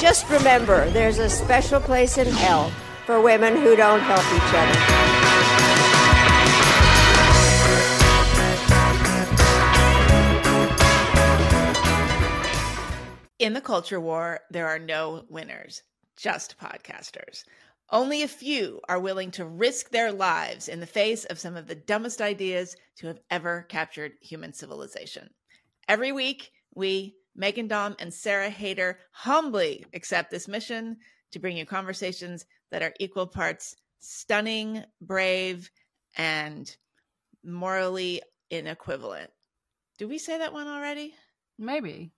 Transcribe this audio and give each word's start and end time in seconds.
Just 0.00 0.30
remember, 0.30 0.88
there's 0.92 1.18
a 1.18 1.28
special 1.28 1.78
place 1.78 2.16
in 2.16 2.26
hell 2.26 2.72
for 3.04 3.20
women 3.20 3.54
who 3.54 3.76
don't 3.76 4.00
help 4.00 4.24
each 4.34 4.54
other. 4.54 5.00
In 13.38 13.52
the 13.52 13.60
culture 13.60 14.00
war, 14.00 14.40
there 14.50 14.68
are 14.68 14.78
no 14.78 15.24
winners, 15.28 15.82
just 16.16 16.58
podcasters. 16.58 17.44
Only 17.90 18.22
a 18.22 18.28
few 18.28 18.80
are 18.88 18.98
willing 18.98 19.30
to 19.32 19.44
risk 19.44 19.90
their 19.90 20.12
lives 20.12 20.68
in 20.68 20.80
the 20.80 20.86
face 20.86 21.26
of 21.26 21.38
some 21.38 21.56
of 21.56 21.66
the 21.66 21.74
dumbest 21.74 22.22
ideas 22.22 22.74
to 22.96 23.06
have 23.06 23.18
ever 23.30 23.66
captured 23.68 24.12
human 24.22 24.54
civilization. 24.54 25.28
Every 25.88 26.12
week, 26.12 26.52
we, 26.74 27.16
Meghan 27.40 27.68
Daum 27.68 27.96
and 27.98 28.12
Sarah 28.12 28.50
Haider, 28.50 28.96
humbly 29.12 29.84
accept 29.94 30.30
this 30.30 30.48
mission 30.48 30.98
to 31.32 31.38
bring 31.38 31.56
you 31.56 31.64
conversations 31.64 32.44
that 32.70 32.82
are 32.82 32.92
equal 33.00 33.26
parts 33.26 33.76
stunning, 34.00 34.84
brave, 35.00 35.70
and 36.16 36.76
morally 37.44 38.20
inequivalent. 38.50 39.30
Do 39.98 40.08
we 40.08 40.18
say 40.18 40.38
that 40.38 40.52
one 40.52 40.66
already? 40.66 41.14
Maybe. 41.58 42.12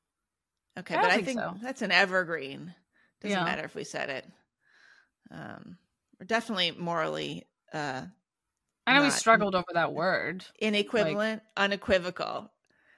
Okay, 0.78 0.94
I 0.94 1.02
but 1.02 1.10
I 1.10 1.14
think 1.16 1.26
think 1.26 1.40
so. 1.40 1.54
that's 1.62 1.82
an 1.82 1.92
evergreen. 1.92 2.74
Doesn't 3.20 3.36
Yeah. 3.38 3.44
matter 3.44 3.64
if 3.64 3.74
we 3.74 3.84
said 3.84 4.08
it. 4.10 4.26
Um, 5.30 5.76
we're 6.18 6.26
definitely 6.26 6.72
morally 6.72 7.46
uh, 7.72 8.02
I 8.86 8.94
know 8.98 9.02
we 9.04 9.10
struggled 9.10 9.54
over 9.54 9.66
that 9.74 9.92
word. 9.92 10.44
inequivalent, 10.58 11.42
unequivocal. 11.56 12.51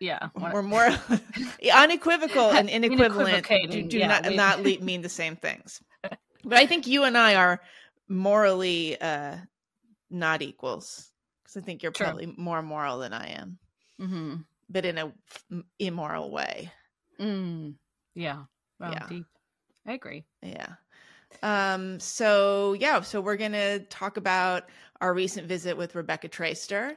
Yeah. 0.05 0.29
We're 0.53 0.63
more 0.63 0.89
unequivocal 1.75 2.51
and 2.51 2.69
inequivalent 2.79 3.47
do, 3.71 3.83
do 3.83 3.99
yeah, 3.99 4.07
not 4.09 4.27
we- 4.29 4.37
not 4.37 4.83
mean 4.83 5.03
the 5.03 5.09
same 5.09 5.37
things. 5.37 5.81
But 6.03 6.59
I 6.59 6.67
think 6.67 6.87
you 6.87 7.05
and 7.05 7.17
I 7.17 7.37
are 7.37 7.61
morally 8.09 9.01
uh, 9.01 9.37
not 10.11 10.43
equals 10.43 11.11
because 11.43 11.57
I 11.57 11.61
think 11.65 11.83
you're 11.83 11.93
True. 11.93 12.07
probably 12.07 12.35
more 12.37 12.61
moral 12.61 12.99
than 12.99 13.15
I 13.15 13.29
am, 13.29 13.59
Mhm. 13.99 14.45
but 14.69 14.85
in 14.85 14.99
a 14.99 15.13
immoral 15.79 16.31
way. 16.31 16.71
Mm. 17.19 17.75
Yeah. 18.15 18.45
Well, 18.79 18.93
Yeah. 18.93 19.07
deep. 19.09 19.27
I 19.87 19.93
agree. 19.95 20.25
Yeah. 20.43 20.75
Um, 21.43 21.99
so 21.99 22.75
yeah, 22.75 23.01
so 23.01 23.21
we're 23.23 23.37
gonna 23.39 23.79
talk 23.81 24.19
about 24.19 24.69
our 25.01 25.15
recent 25.15 25.49
visit 25.49 25.77
with 25.77 25.95
Rebecca 25.95 26.29
Traister. 26.29 26.97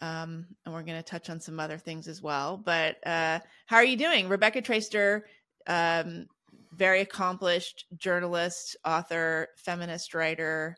Um, 0.00 0.46
and 0.64 0.74
we're 0.74 0.82
gonna 0.82 1.02
touch 1.02 1.30
on 1.30 1.40
some 1.40 1.58
other 1.58 1.78
things 1.78 2.08
as 2.08 2.22
well. 2.22 2.56
But 2.56 2.96
uh 3.06 3.40
how 3.66 3.76
are 3.76 3.84
you 3.84 3.96
doing? 3.96 4.28
Rebecca 4.28 4.62
Traister, 4.62 5.22
um, 5.66 6.26
very 6.72 7.00
accomplished 7.00 7.86
journalist, 7.96 8.76
author, 8.84 9.48
feminist 9.56 10.14
writer, 10.14 10.76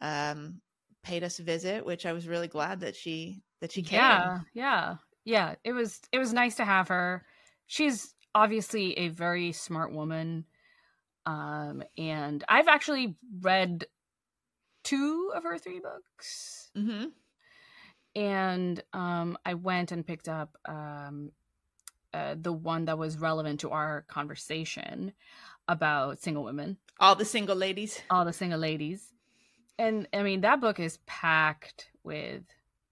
um, 0.00 0.60
paid 1.02 1.24
us 1.24 1.38
a 1.38 1.42
visit, 1.42 1.84
which 1.84 2.06
I 2.06 2.12
was 2.12 2.28
really 2.28 2.48
glad 2.48 2.80
that 2.80 2.96
she 2.96 3.42
that 3.60 3.72
she 3.72 3.82
came. 3.82 3.98
Yeah. 3.98 4.38
Yeah. 4.54 4.96
Yeah. 5.24 5.54
It 5.64 5.72
was 5.72 6.00
it 6.12 6.18
was 6.18 6.32
nice 6.32 6.56
to 6.56 6.64
have 6.64 6.88
her. 6.88 7.24
She's 7.66 8.14
obviously 8.34 8.98
a 8.98 9.08
very 9.08 9.52
smart 9.52 9.92
woman. 9.92 10.44
Um, 11.26 11.82
and 11.96 12.42
I've 12.48 12.68
actually 12.68 13.16
read 13.40 13.86
two 14.84 15.30
of 15.34 15.44
her 15.44 15.58
three 15.58 15.80
books. 15.80 16.70
hmm 16.74 17.06
and 18.14 18.82
um, 18.92 19.38
I 19.44 19.54
went 19.54 19.92
and 19.92 20.06
picked 20.06 20.28
up 20.28 20.56
um, 20.66 21.32
uh, 22.12 22.34
the 22.40 22.52
one 22.52 22.86
that 22.86 22.98
was 22.98 23.18
relevant 23.18 23.60
to 23.60 23.70
our 23.70 24.02
conversation 24.08 25.12
about 25.68 26.20
single 26.20 26.44
women, 26.44 26.76
All 27.00 27.14
the 27.14 27.24
single 27.24 27.56
ladies. 27.56 28.00
all 28.10 28.24
the 28.24 28.32
single 28.32 28.58
ladies. 28.58 29.12
And 29.78 30.06
I 30.12 30.22
mean, 30.22 30.42
that 30.42 30.60
book 30.60 30.78
is 30.78 30.98
packed 31.06 31.88
with 32.04 32.42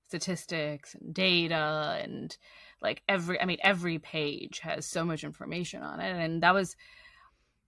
statistics 0.09 0.95
and 0.95 1.13
data 1.15 2.01
and 2.03 2.37
like 2.83 3.03
every, 3.09 3.41
I 3.41 3.45
mean, 3.45 3.59
every 3.63 3.99
page 3.99 4.61
has 4.61 4.87
so 4.87 5.05
much 5.05 5.23
information 5.23 5.83
on 5.83 6.01
it. 6.01 6.17
And 6.17 6.43
that 6.43 6.55
was, 6.55 6.77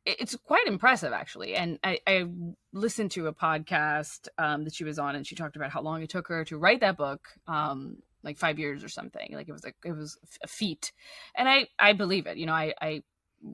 it's 0.04 0.36
quite 0.36 0.66
impressive 0.66 1.12
actually. 1.12 1.54
And 1.54 1.78
I, 1.84 2.00
I 2.06 2.26
listened 2.72 3.12
to 3.12 3.28
a 3.28 3.32
podcast 3.32 4.28
um, 4.38 4.64
that 4.64 4.74
she 4.74 4.84
was 4.84 4.98
on 4.98 5.14
and 5.14 5.26
she 5.26 5.34
talked 5.34 5.56
about 5.56 5.70
how 5.70 5.82
long 5.82 6.02
it 6.02 6.10
took 6.10 6.28
her 6.28 6.44
to 6.46 6.58
write 6.58 6.80
that 6.80 6.96
book. 6.96 7.28
Um, 7.46 7.98
like 8.24 8.38
five 8.38 8.58
years 8.58 8.84
or 8.84 8.88
something. 8.88 9.32
Like 9.32 9.48
it 9.48 9.52
was 9.52 9.64
like 9.64 9.76
it 9.84 9.92
was 9.92 10.18
a 10.42 10.48
feat, 10.48 10.92
and 11.34 11.48
I 11.48 11.68
I 11.78 11.92
believe 11.92 12.26
it. 12.26 12.36
You 12.36 12.46
know, 12.46 12.52
I 12.52 12.74
I 12.80 13.02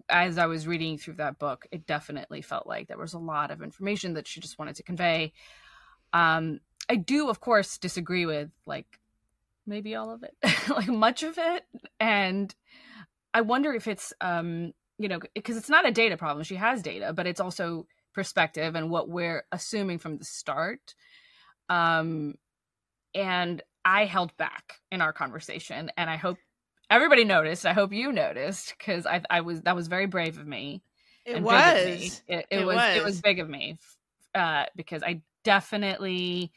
as 0.08 0.38
I 0.38 0.46
was 0.46 0.66
reading 0.66 0.98
through 0.98 1.14
that 1.14 1.38
book, 1.38 1.66
it 1.70 1.86
definitely 1.86 2.42
felt 2.42 2.66
like 2.66 2.88
there 2.88 2.98
was 2.98 3.14
a 3.14 3.18
lot 3.18 3.50
of 3.50 3.62
information 3.62 4.14
that 4.14 4.26
she 4.26 4.40
just 4.40 4.58
wanted 4.58 4.76
to 4.76 4.82
convey. 4.82 5.32
Um, 6.12 6.60
I 6.88 6.96
do, 6.96 7.28
of 7.28 7.40
course, 7.40 7.78
disagree 7.78 8.26
with 8.26 8.50
like 8.66 8.86
maybe 9.66 9.94
all 9.94 10.10
of 10.10 10.22
it, 10.22 10.34
like 10.68 10.88
much 10.88 11.22
of 11.22 11.38
it, 11.38 11.64
and 11.98 12.54
I 13.32 13.42
wonder 13.42 13.72
if 13.72 13.86
it's 13.86 14.12
um, 14.20 14.72
you 14.98 15.08
know, 15.08 15.20
because 15.34 15.56
it's 15.56 15.70
not 15.70 15.86
a 15.86 15.92
data 15.92 16.16
problem. 16.16 16.44
She 16.44 16.56
has 16.56 16.82
data, 16.82 17.12
but 17.12 17.26
it's 17.26 17.40
also 17.40 17.86
perspective 18.14 18.74
and 18.74 18.90
what 18.90 19.08
we're 19.08 19.44
assuming 19.52 19.98
from 19.98 20.18
the 20.18 20.24
start. 20.24 20.94
Um, 21.68 22.34
and 23.14 23.62
I 23.84 24.04
held 24.04 24.36
back 24.36 24.80
in 24.90 25.00
our 25.00 25.12
conversation, 25.12 25.90
and 25.96 26.10
I 26.10 26.16
hope 26.16 26.38
everybody 26.90 27.24
noticed. 27.24 27.64
I 27.64 27.72
hope 27.72 27.92
you 27.92 28.12
noticed 28.12 28.74
because 28.76 29.06
I, 29.06 29.22
I 29.30 29.40
was 29.42 29.62
that 29.62 29.76
was 29.76 29.88
very 29.88 30.06
brave 30.06 30.38
of 30.38 30.46
me. 30.46 30.82
It 31.24 31.36
of 31.36 31.42
me. 31.42 31.44
was. 31.44 31.86
It, 31.86 32.22
it, 32.28 32.46
It 32.50 32.66
was, 32.66 32.76
It 32.96 33.04
was. 33.04 33.04
was 33.04 33.20
big 33.20 33.38
of 33.38 33.48
me 33.48 33.78
uh, 34.34 34.64
because 34.76 35.02
I 35.02 35.22
definitely 35.44 36.52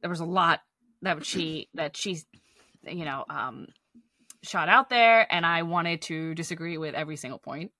there 0.00 0.10
was 0.10 0.20
a 0.20 0.24
lot 0.24 0.60
that 1.02 1.24
she 1.24 1.68
that 1.74 1.96
she 1.96 2.20
you 2.82 3.04
know 3.04 3.24
um, 3.28 3.68
shot 4.42 4.68
out 4.68 4.88
there, 4.90 5.26
and 5.32 5.44
I 5.44 5.62
wanted 5.62 6.02
to 6.02 6.34
disagree 6.34 6.78
with 6.78 6.94
every 6.94 7.16
single 7.16 7.38
point. 7.38 7.72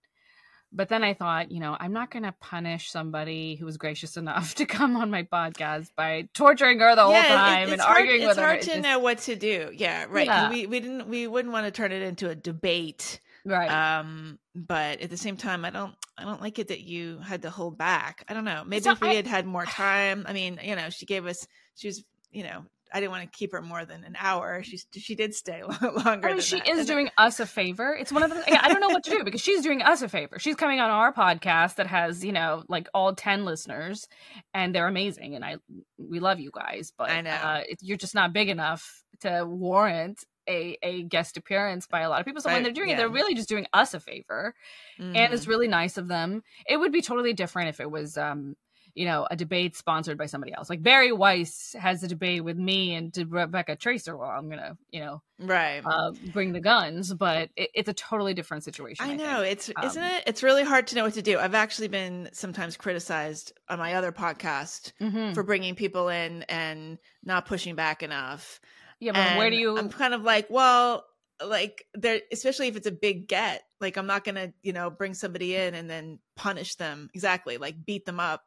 But 0.73 0.89
then 0.89 1.03
I 1.03 1.15
thought, 1.15 1.51
you 1.51 1.59
know, 1.59 1.77
I'm 1.79 1.93
not 1.93 2.13
going 2.13 2.23
to 2.23 2.33
punish 2.41 2.93
somebody 2.93 3.57
who 3.57 3.67
was 3.67 3.77
gracious 3.77 4.17
enough 4.17 4.55
to 4.57 4.67
come 4.67 4.97
on 4.97 5.11
my 5.11 5.25
podcast 5.25 5.89
by 5.97 6.29
torturing 6.33 6.79
her 6.79 6.95
the 6.95 7.03
whole 7.03 7.13
Yeah, 7.13 7.25
it- 7.25 7.29
time 7.29 7.63
it's 7.65 7.73
and 7.73 7.81
hard, 7.81 7.99
arguing 7.99 8.29
with 8.29 8.37
her. 8.37 8.43
It's 8.43 8.47
hard 8.47 8.57
It 8.59 8.63
to 8.63 8.67
just- 8.67 8.83
know 8.83 8.99
what 9.01 9.19
to 9.23 9.35
do. 9.37 9.71
Yeah, 9.75 10.07
right. 10.09 10.27
Yeah. 10.27 10.49
We 10.51 10.67
we 10.67 10.79
didn't 10.81 11.09
we 11.09 11.27
wouldn't 11.27 11.53
want 11.53 11.67
to 11.67 11.73
turn 11.73 11.91
it 11.91 12.03
into 12.03 12.31
a 12.31 12.37
debate. 12.37 13.19
right. 13.45 13.69
Um, 13.99 14.39
but 14.55 15.01
at 15.01 15.11
the 15.11 15.17
same 15.17 15.37
time, 15.37 15.65
I 15.65 15.71
don't 15.71 15.95
I 16.17 16.23
don't 16.23 16.41
like 16.41 16.61
it 16.61 16.69
that 16.69 16.81
you 16.83 17.19
had 17.19 17.43
to 17.43 17.51
hold 17.51 17.77
back. 17.77 18.25
I 18.29 18.35
don't 18.35 18.45
know. 18.45 18.63
Maybe 18.65 18.83
So 18.85 18.93
if 18.93 19.01
we 19.01 19.09
I- 19.09 19.15
had 19.15 19.27
had 19.27 19.47
more 19.47 19.65
time. 19.67 20.25
I 20.29 20.33
mean, 20.33 20.61
you 20.63 20.77
know, 20.77 20.89
she 20.91 21.05
gave 21.05 21.27
us. 21.27 21.49
She 21.75 21.89
was, 21.89 22.05
you 22.31 22.45
know, 22.45 22.63
I 22.93 23.01
didn't 23.01 23.13
want 23.13 23.31
to 23.31 23.39
keep 23.39 23.53
her 23.53 23.63
more 23.63 23.85
than 23.85 24.05
an 24.05 24.17
hour. 24.19 24.63
She 24.63 24.79
she 24.97 25.15
did 25.15 25.35
stay 25.35 25.63
longer. 25.83 26.29
I 26.29 26.33
mean, 26.33 26.41
she 26.41 26.57
that. 26.59 26.69
is 26.69 26.79
And- 26.81 26.89
doing 26.89 27.11
us 27.19 27.41
a 27.41 27.47
favor. 27.47 27.95
It's 27.95 28.13
one 28.13 28.23
of 28.23 28.31
the. 28.31 28.43
I 28.65 28.69
don't 28.69 28.81
know 28.81 28.89
what 28.89 29.05
to 29.05 29.11
do 29.11 29.25
because 29.25 29.41
she's 29.41 29.63
doing 29.63 29.83
us 29.83 30.03
a 30.03 30.09
favor. 30.09 30.39
She's 30.39 30.57
coming 30.57 30.81
on 30.81 30.91
our 30.91 31.13
podcast 31.13 31.77
that 31.77 31.87
has 31.87 32.25
you 32.25 32.33
know 32.33 32.63
like 32.69 32.89
all 32.95 33.15
ten 33.15 33.45
listeners, 33.45 34.09
and 34.55 34.75
they're 34.75 34.89
amazing, 34.89 35.35
and 35.35 35.45
I 35.45 35.57
we 35.99 36.21
love 36.21 36.41
you 36.41 36.51
guys, 36.53 36.93
but 36.97 37.11
I 37.11 37.21
know. 37.21 37.31
uh, 37.31 37.63
you're 37.81 37.97
just 37.97 38.15
not 38.15 38.33
big 38.33 38.49
enough 38.49 39.03
to 39.21 39.45
warrant 39.47 40.25
a 40.49 40.77
a 40.83 41.03
guest 41.03 41.37
appearance 41.37 41.87
by 41.87 42.01
a 42.01 42.09
lot 42.09 42.21
of 42.21 42.27
people. 42.27 42.41
So 42.41 42.49
when 42.51 42.63
they're 42.63 42.73
doing 42.73 42.89
yeah. 42.89 42.95
it, 42.95 42.99
they're 42.99 43.09
really 43.09 43.35
just 43.35 43.49
doing 43.49 43.67
us 43.73 43.95
a 43.95 44.01
favor, 44.01 44.55
and 44.99 45.17
it's 45.33 45.45
Mhm. 45.45 45.49
really 45.49 45.69
nice 45.69 45.97
of 45.99 46.09
them. 46.09 46.43
It 46.67 46.77
would 46.79 46.93
be 46.93 47.03
totally 47.03 47.35
different 47.35 47.69
if 47.69 47.81
it 47.81 47.91
was. 47.91 48.17
um 48.19 48.57
you 48.95 49.05
know, 49.05 49.27
a 49.31 49.37
debate 49.37 49.77
sponsored 49.77 50.19
by 50.19 50.27
somebody 50.27 50.53
else. 50.53 50.69
Like 50.71 50.83
Bari 50.83 51.13
Weiss 51.13 51.75
has 51.79 52.03
a 52.03 52.09
debate 52.09 52.45
with 52.45 52.57
me 52.57 52.95
and 52.95 53.15
Rebecca 53.29 53.77
Traister. 53.77 54.19
Well, 54.19 54.29
I'm 54.31 54.49
gonna, 54.49 54.77
you 54.91 55.01
know, 55.01 55.23
right. 55.39 55.83
uh, 55.85 56.13
bring 56.33 56.53
the 56.53 56.61
guns, 56.61 57.13
but 57.15 57.51
it, 57.57 57.71
it's 57.75 57.89
a 57.89 57.93
totally 57.95 58.35
different 58.35 58.65
situation. 58.65 59.05
I 59.07 59.13
I, 59.13 59.17
know 59.17 59.41
think. 59.43 59.53
it's 59.53 59.71
isn't 59.85 60.03
Um, 60.03 60.11
it? 60.11 60.25
It's 60.27 60.43
really 60.43 60.65
hard 60.65 60.87
to 60.89 60.97
know 60.97 61.05
what 61.05 61.15
to 61.15 61.23
do. 61.23 61.39
I've 61.39 61.55
actually 61.55 61.89
been 61.89 62.29
sometimes 62.33 62.77
criticized 62.77 63.53
on 63.69 63.79
my 63.79 63.95
other 63.95 64.13
podcast 64.13 64.93
Mhm. 65.01 65.35
for 65.35 65.43
bringing 65.43 65.75
people 65.75 66.09
in 66.09 66.43
and 66.45 66.99
not 67.25 67.47
pushing 67.47 67.75
back 67.75 68.03
enough. 68.03 68.61
Yeah, 69.01 69.13
but 69.13 69.39
where 69.39 69.49
do 69.51 69.57
you? 69.57 69.79
I'm 69.79 69.89
kind 69.89 70.13
of 70.15 70.23
like, 70.23 70.49
well, 70.51 71.05
like 71.43 71.87
there, 71.95 72.21
especially 72.31 72.69
if 72.69 72.77
it's 72.77 72.87
a 72.87 72.93
big 72.93 73.27
get. 73.29 73.63
Like 73.81 73.97
I'm 73.97 74.07
not 74.07 74.25
gonna, 74.25 74.53
you 74.63 74.75
know, 74.75 74.91
bring 74.91 75.15
somebody 75.15 75.57
in 75.57 75.75
and 75.75 75.89
then 75.89 76.19
punish 76.37 76.75
them 76.75 77.09
exactly, 77.15 77.57
like 77.57 77.83
beat 77.87 78.05
them 78.05 78.21
up 78.21 78.45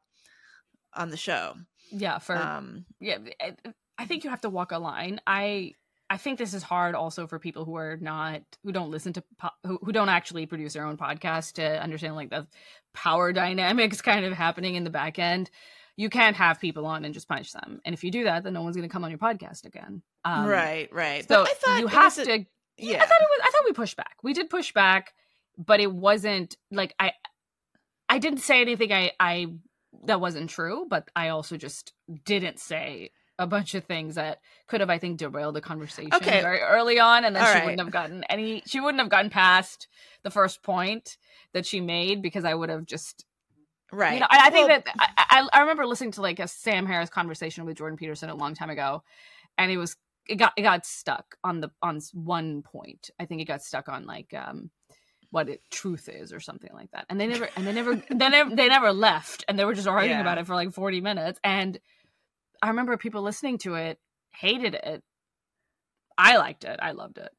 on 0.96 1.10
the 1.10 1.18
show. 1.18 1.56
yeah, 1.92 2.18
for 2.20 2.36
Um, 2.38 2.86
yeah, 3.00 3.18
I- 3.40 4.06
think 4.06 4.24
you 4.24 4.30
have 4.30 4.42
to 4.42 4.50
walk 4.50 4.72
a 4.72 4.78
line. 4.80 5.20
I 5.28 5.74
I 6.10 6.18
think 6.18 6.38
this 6.38 6.54
is 6.54 6.62
hard 6.62 6.94
also 6.94 7.26
for 7.26 7.40
people 7.40 7.64
who 7.66 7.76
are 7.78 7.98
not 7.98 8.42
who 8.64 8.72
don't 8.72 8.92
listen 8.92 9.14
to 9.14 9.24
po- 9.40 9.50
who, 9.64 9.80
who 9.82 9.92
don't 9.92 10.10
actually 10.10 10.46
produce 10.46 10.74
their 10.74 10.86
own 10.86 10.98
podcast 10.98 11.54
to 11.54 11.82
understand 11.82 12.16
like 12.16 12.30
the 12.30 12.46
power 12.94 13.32
dynamics 13.34 14.02
kind 14.12 14.26
of 14.26 14.34
happening 14.34 14.76
in 14.76 14.84
the 14.84 14.90
back 14.90 15.18
end. 15.20 15.50
You 15.96 16.10
can't 16.10 16.36
have 16.36 16.60
people 16.60 16.86
on 16.86 17.06
and 17.06 17.14
just 17.14 17.28
punish 17.28 17.52
them, 17.52 17.80
and 17.86 17.94
if 17.94 18.04
you 18.04 18.12
do 18.12 18.24
that, 18.26 18.44
then 18.44 18.54
no 18.54 18.62
one's 18.64 18.76
going 18.76 18.88
to 18.88 18.92
come 18.92 19.04
on 19.04 19.12
your 19.12 19.20
podcast 19.20 19.66
again. 19.66 20.02
Um, 20.26 20.46
right, 20.48 20.92
right. 20.92 21.22
So 21.28 21.44
but 21.44 21.50
I 21.50 21.54
thought 21.54 21.80
you 21.80 21.88
have 21.88 22.18
was 22.18 22.28
a- 22.28 22.38
to 22.40 22.46
yeah. 22.78 22.98
I 22.98 23.06
thought 23.06 23.22
it 23.22 23.28
was. 23.30 23.42
I 23.44 23.50
thought 23.52 23.62
we 23.66 23.74
pushed 23.74 23.96
back. 23.98 24.18
We 24.24 24.34
did 24.34 24.50
push 24.50 24.74
back, 24.74 25.14
but 25.58 25.80
it 25.80 25.92
wasn't 25.92 26.58
like 26.72 26.94
I. 27.00 27.14
I 28.10 28.20
didn't 28.20 28.40
say 28.40 28.60
anything 28.62 28.92
I 28.92 29.12
I 29.20 29.48
that 30.06 30.22
wasn't 30.22 30.50
true, 30.50 30.86
but 30.90 31.10
I 31.16 31.30
also 31.30 31.58
just 31.58 31.94
didn't 32.26 32.60
say 32.60 33.12
a 33.40 33.48
bunch 33.48 33.74
of 33.76 33.86
things 33.86 34.16
that 34.16 34.40
could 34.68 34.82
have, 34.82 34.90
I 34.90 35.00
think, 35.00 35.18
derailed 35.18 35.56
the 35.56 35.62
conversation 35.62 36.14
Okay. 36.18 36.42
very 36.42 36.60
early 36.60 37.00
on, 37.00 37.26
and 37.26 37.36
then 37.36 37.44
All 37.44 37.52
she 37.52 37.58
right. 37.58 37.64
wouldn't 37.64 37.82
have 37.82 37.92
gotten 37.92 38.24
any. 38.30 38.64
She 38.66 38.80
wouldn't 38.80 39.02
have 39.02 39.10
gotten 39.10 39.30
past 39.30 39.88
the 40.24 40.32
first 40.32 40.62
point 40.64 41.18
that 41.54 41.66
she 41.66 41.82
made 41.82 42.22
because 42.22 42.46
I 42.46 42.54
would 42.54 42.70
have 42.70 42.86
just, 42.86 43.26
right. 43.92 44.14
you 44.14 44.20
know. 44.20 44.28
I, 44.30 44.48
I 44.48 44.50
think 44.52 44.68
Well, 44.68 44.70
that 44.70 44.88
I, 45.00 45.08
I, 45.18 45.48
I 45.54 45.60
remember 45.62 45.86
listening 45.86 46.12
to 46.14 46.22
like 46.22 46.40
a 46.40 46.48
Sam 46.48 46.86
Harris 46.86 47.10
conversation 47.10 47.66
with 47.66 47.78
Jordan 47.78 47.98
Peterson 47.98 48.30
a 48.30 48.36
long 48.36 48.54
time 48.56 48.70
ago, 48.70 49.04
and 49.58 49.72
it 49.72 49.78
was 49.78 49.96
it 50.28 50.36
got 50.36 50.54
it 50.58 50.62
got 50.62 50.86
stuck 50.86 51.36
on 51.44 51.62
the 51.62 51.72
on 51.82 52.00
one 52.14 52.62
point. 52.62 53.10
I 53.20 53.26
think 53.26 53.42
it 53.42 53.46
got 53.46 53.64
stuck 53.64 53.90
on 53.90 54.06
like 54.06 54.34
um 54.34 54.70
what 55.34 55.50
it 55.50 55.62
truth 55.72 56.10
is 56.10 56.32
or 56.32 56.40
something 56.40 56.70
like 56.76 56.92
that. 56.92 57.06
And 57.10 57.20
they 57.20 57.26
never 57.26 57.50
and 57.58 57.66
they 57.66 57.74
never 57.74 57.96
they 58.12 58.30
never 58.30 58.56
they 58.56 58.68
never 58.68 58.94
left 58.94 59.44
and 59.48 59.58
they 59.58 59.66
were 59.66 59.74
just 59.74 59.88
arguing 59.88 60.12
Yeah. 60.20 60.22
about 60.22 60.38
it 60.38 60.46
for 60.46 60.54
like 60.54 60.72
40 60.72 61.02
minutes 61.02 61.40
and 61.44 61.80
I 62.62 62.68
remember 62.68 62.96
people 62.98 63.24
listening 63.24 63.58
to 63.60 63.74
it 63.74 63.98
hated 64.32 64.76
it. 64.76 65.04
I 66.20 66.38
liked 66.38 66.66
it. 66.66 66.80
I 66.82 66.92
loved 66.92 67.18
it. 67.18 67.30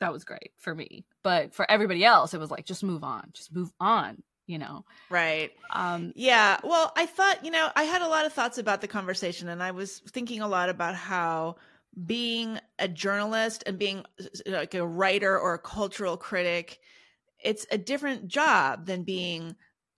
That 0.00 0.14
was 0.14 0.24
great 0.24 0.52
for 0.56 0.74
me. 0.74 1.04
But 1.22 1.54
for 1.54 1.70
everybody 1.70 2.06
else 2.06 2.32
it 2.32 2.40
was 2.40 2.50
like 2.50 2.64
just 2.64 2.82
move 2.82 3.04
on. 3.04 3.28
Just 3.34 3.54
move 3.54 3.70
on, 3.78 4.22
you 4.46 4.56
know. 4.58 4.86
right. 5.10 5.50
Um 5.74 6.14
Yeah. 6.16 6.58
Well, 6.64 6.90
I 6.96 7.04
thought, 7.04 7.44
you 7.44 7.50
know, 7.50 7.68
I 7.76 7.82
had 7.84 8.00
a 8.00 8.08
lot 8.08 8.24
of 8.24 8.32
thoughts 8.32 8.56
about 8.56 8.80
the 8.80 8.88
conversation 8.88 9.50
and 9.50 9.62
I 9.62 9.72
was 9.72 9.98
thinking 10.10 10.40
a 10.40 10.48
lot 10.48 10.70
about 10.70 10.94
how 10.94 11.56
being 12.06 12.58
a 12.80 12.88
journalist 12.88 13.62
and 13.66 13.78
being 13.78 14.04
like 14.46 14.74
a 14.74 14.84
writer 14.84 15.38
or 15.38 15.54
a 15.54 15.58
cultural 15.60 16.16
critic, 16.16 16.80
it's 17.44 17.66
a 17.70 17.78
different 17.78 18.26
job 18.26 18.86
than 18.86 19.04
being 19.04 19.54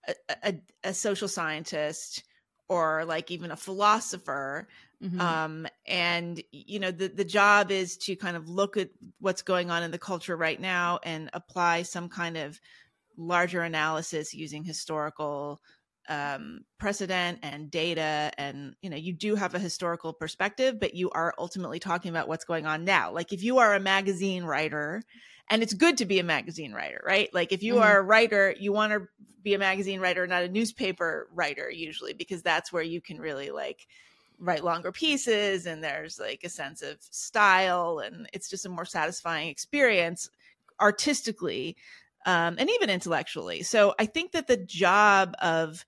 a, 0.07 0.13
a, 0.43 0.55
a 0.83 0.93
social 0.93 1.27
scientist 1.27 2.23
or 2.69 3.05
like 3.05 3.31
even 3.31 3.51
a 3.51 3.55
philosopher 3.55 4.67
mhm. 5.01 5.19
um 5.19 5.67
and 5.85 6.43
you 6.51 6.79
know 6.79 6.91
the 6.91 7.07
the 7.07 7.25
job 7.25 7.71
is 7.71 7.97
to 7.97 8.15
kind 8.15 8.37
of 8.37 8.49
look 8.49 8.77
at 8.77 8.89
what's 9.19 9.41
going 9.41 9.71
on 9.71 9.83
in 9.83 9.91
the 9.91 9.97
culture 9.97 10.35
right 10.35 10.59
now 10.59 10.99
and 11.03 11.29
apply 11.33 11.81
some 11.81 12.09
kind 12.09 12.37
of 12.37 12.59
larger 13.17 13.61
analysis 13.61 14.33
using 14.33 14.63
historical 14.63 15.61
um 16.09 16.61
precedent 16.77 17.39
and 17.43 17.69
data 17.71 18.31
and 18.37 18.75
you 18.81 18.89
know 18.89 18.95
you 18.97 19.13
do 19.13 19.35
have 19.35 19.53
a 19.55 19.59
historical 19.59 20.13
perspective 20.13 20.79
but 20.79 20.93
you 20.93 21.09
are 21.11 21.33
ultimately 21.37 21.79
talking 21.79 22.09
about 22.09 22.27
what's 22.27 22.45
going 22.45 22.65
on 22.65 22.85
now. 22.85 23.11
Like 23.11 23.33
if 23.33 23.43
you 23.43 23.57
are 23.59 23.73
a 23.73 23.79
magazine 23.79 24.43
writer 24.43 25.01
and 25.49 25.63
it's 25.63 25.73
good 25.73 25.97
to 25.97 26.05
be 26.05 26.19
a 26.19 26.23
magazine 26.23 26.73
writer 26.73 27.01
right? 27.05 27.33
Like 27.33 27.51
if 27.51 27.63
you 27.63 27.75
Mhm. 27.75 27.81
are 27.81 27.99
a 27.99 28.03
writer 28.03 28.55
you 28.57 28.71
want 28.73 28.93
to 28.93 29.07
be 29.43 29.53
a 29.53 29.59
magazine 29.59 29.99
writer 29.99 30.25
not 30.27 30.43
a 30.43 30.49
newspaper 30.49 31.27
writer 31.33 31.69
usually 31.69 32.13
because 32.13 32.41
that's 32.41 32.71
where 32.71 32.83
you 32.83 33.01
can 33.01 33.19
really 33.19 33.49
like 33.49 33.87
write 34.39 34.63
longer 34.63 34.91
pieces 34.91 35.65
and 35.65 35.83
there's 35.83 36.19
like 36.19 36.41
a 36.43 36.49
sense 36.49 36.81
of 36.81 36.97
style 37.01 37.99
and 37.99 38.29
it's 38.33 38.49
just 38.49 38.65
a 38.65 38.69
more 38.69 38.85
satisfying 38.85 39.49
experience 39.49 40.29
artistically 40.79 41.75
um, 42.25 42.55
and 42.59 42.69
even 42.69 42.89
intellectually. 42.89 43.63
So 43.63 43.95
i 43.99 44.05
think 44.05 44.31
that 44.33 44.47
the 44.47 44.57
job 44.57 45.33
of 45.41 45.85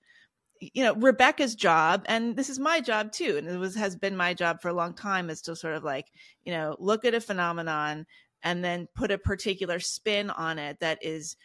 you 0.60 0.84
know 0.84 0.94
rebecca's 0.94 1.54
job 1.54 2.04
and 2.06 2.36
this 2.36 2.50
is 2.50 2.58
my 2.58 2.80
job 2.80 3.10
too 3.12 3.36
and 3.38 3.48
it 3.48 3.56
was 3.56 3.74
has 3.74 3.96
been 3.96 4.16
my 4.16 4.34
job 4.34 4.60
for 4.60 4.68
a 4.68 4.74
long 4.74 4.94
time 4.94 5.30
is 5.30 5.40
to 5.40 5.56
sort 5.56 5.74
of 5.74 5.82
like 5.82 6.06
you 6.44 6.52
know 6.52 6.76
look 6.78 7.04
at 7.04 7.14
a 7.14 7.20
phenomenon 7.20 8.06
and 8.42 8.64
then 8.64 8.86
put 8.94 9.10
a 9.10 9.18
particular 9.18 9.80
spin 9.80 10.30
on 10.30 10.58
it 10.58 10.78
that 10.80 10.98
is 11.02 11.36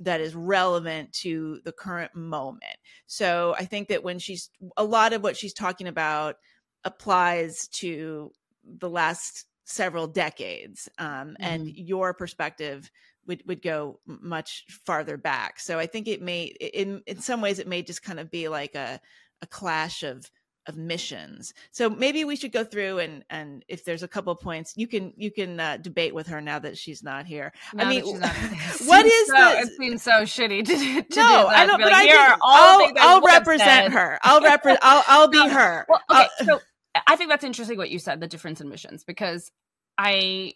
that 0.00 0.20
is 0.20 0.34
relevant 0.34 1.12
to 1.12 1.60
the 1.64 1.70
current 1.70 2.14
moment. 2.16 2.78
So 3.06 3.54
i 3.58 3.64
think 3.64 3.88
that 3.88 4.02
when 4.02 4.18
she's 4.18 4.50
a 4.76 4.84
lot 4.84 5.12
of 5.12 5.22
what 5.22 5.36
she's 5.36 5.54
talking 5.54 5.86
about 5.86 6.36
applies 6.84 7.68
to 7.68 8.32
the 8.64 8.90
last 8.90 9.46
several 9.64 10.06
decades 10.06 10.88
um, 10.98 11.36
and 11.40 11.68
your 11.68 12.12
perspective 12.12 12.90
would, 13.26 13.42
would 13.46 13.62
go 13.62 14.00
much 14.06 14.64
farther 14.86 15.16
back 15.16 15.58
so 15.60 15.78
i 15.78 15.86
think 15.86 16.08
it 16.08 16.22
may 16.22 16.44
in 16.44 17.02
in 17.06 17.20
some 17.20 17.40
ways 17.40 17.58
it 17.58 17.66
may 17.68 17.82
just 17.82 18.02
kind 18.02 18.20
of 18.20 18.30
be 18.30 18.48
like 18.48 18.74
a 18.74 19.00
a 19.42 19.46
clash 19.46 20.02
of 20.02 20.30
of 20.66 20.78
missions 20.78 21.52
so 21.72 21.90
maybe 21.90 22.24
we 22.24 22.36
should 22.36 22.50
go 22.50 22.64
through 22.64 22.98
and 22.98 23.22
and 23.28 23.62
if 23.68 23.84
there's 23.84 24.02
a 24.02 24.08
couple 24.08 24.32
of 24.32 24.40
points 24.40 24.72
you 24.76 24.86
can 24.86 25.12
you 25.14 25.30
can 25.30 25.60
uh, 25.60 25.76
debate 25.76 26.14
with 26.14 26.26
her 26.26 26.40
now 26.40 26.58
that 26.58 26.78
she's 26.78 27.02
not 27.02 27.26
here 27.26 27.52
Now 27.74 27.84
i 27.84 27.88
mean 27.90 28.00
that 28.00 28.06
she's 28.06 28.20
not- 28.20 28.34
it 28.80 28.88
what 28.88 29.04
is 29.04 29.26
so, 29.28 29.34
the 29.34 29.58
It 29.58 29.68
seems 29.76 30.02
so 30.02 30.12
shitty 30.22 30.64
to, 30.64 30.74
do- 30.74 31.02
to 31.02 31.20
no, 31.20 31.48
that. 31.48 31.48
I 31.48 31.66
don't, 31.66 31.78
but 31.82 31.92
like, 31.92 31.94
I 31.96 32.02
here 32.04 32.16
are 32.18 32.38
all 32.40 32.82
I'll, 32.82 32.92
I'll 32.98 33.20
represent 33.20 33.92
her. 33.92 34.18
I'll 34.22 34.40
represent. 34.40 34.80
I'll, 34.82 35.04
I'll 35.06 35.28
be 35.28 35.46
her. 35.48 35.84
Well, 35.86 36.00
I'll- 36.08 36.22
okay, 36.40 36.46
so 36.46 36.60
I 37.06 37.16
think 37.16 37.28
that's 37.28 37.44
interesting 37.44 37.76
what 37.76 37.90
you 37.90 37.98
said, 37.98 38.20
the 38.20 38.26
difference 38.28 38.62
in 38.62 38.70
missions, 38.70 39.04
because 39.04 39.50
I 39.98 40.54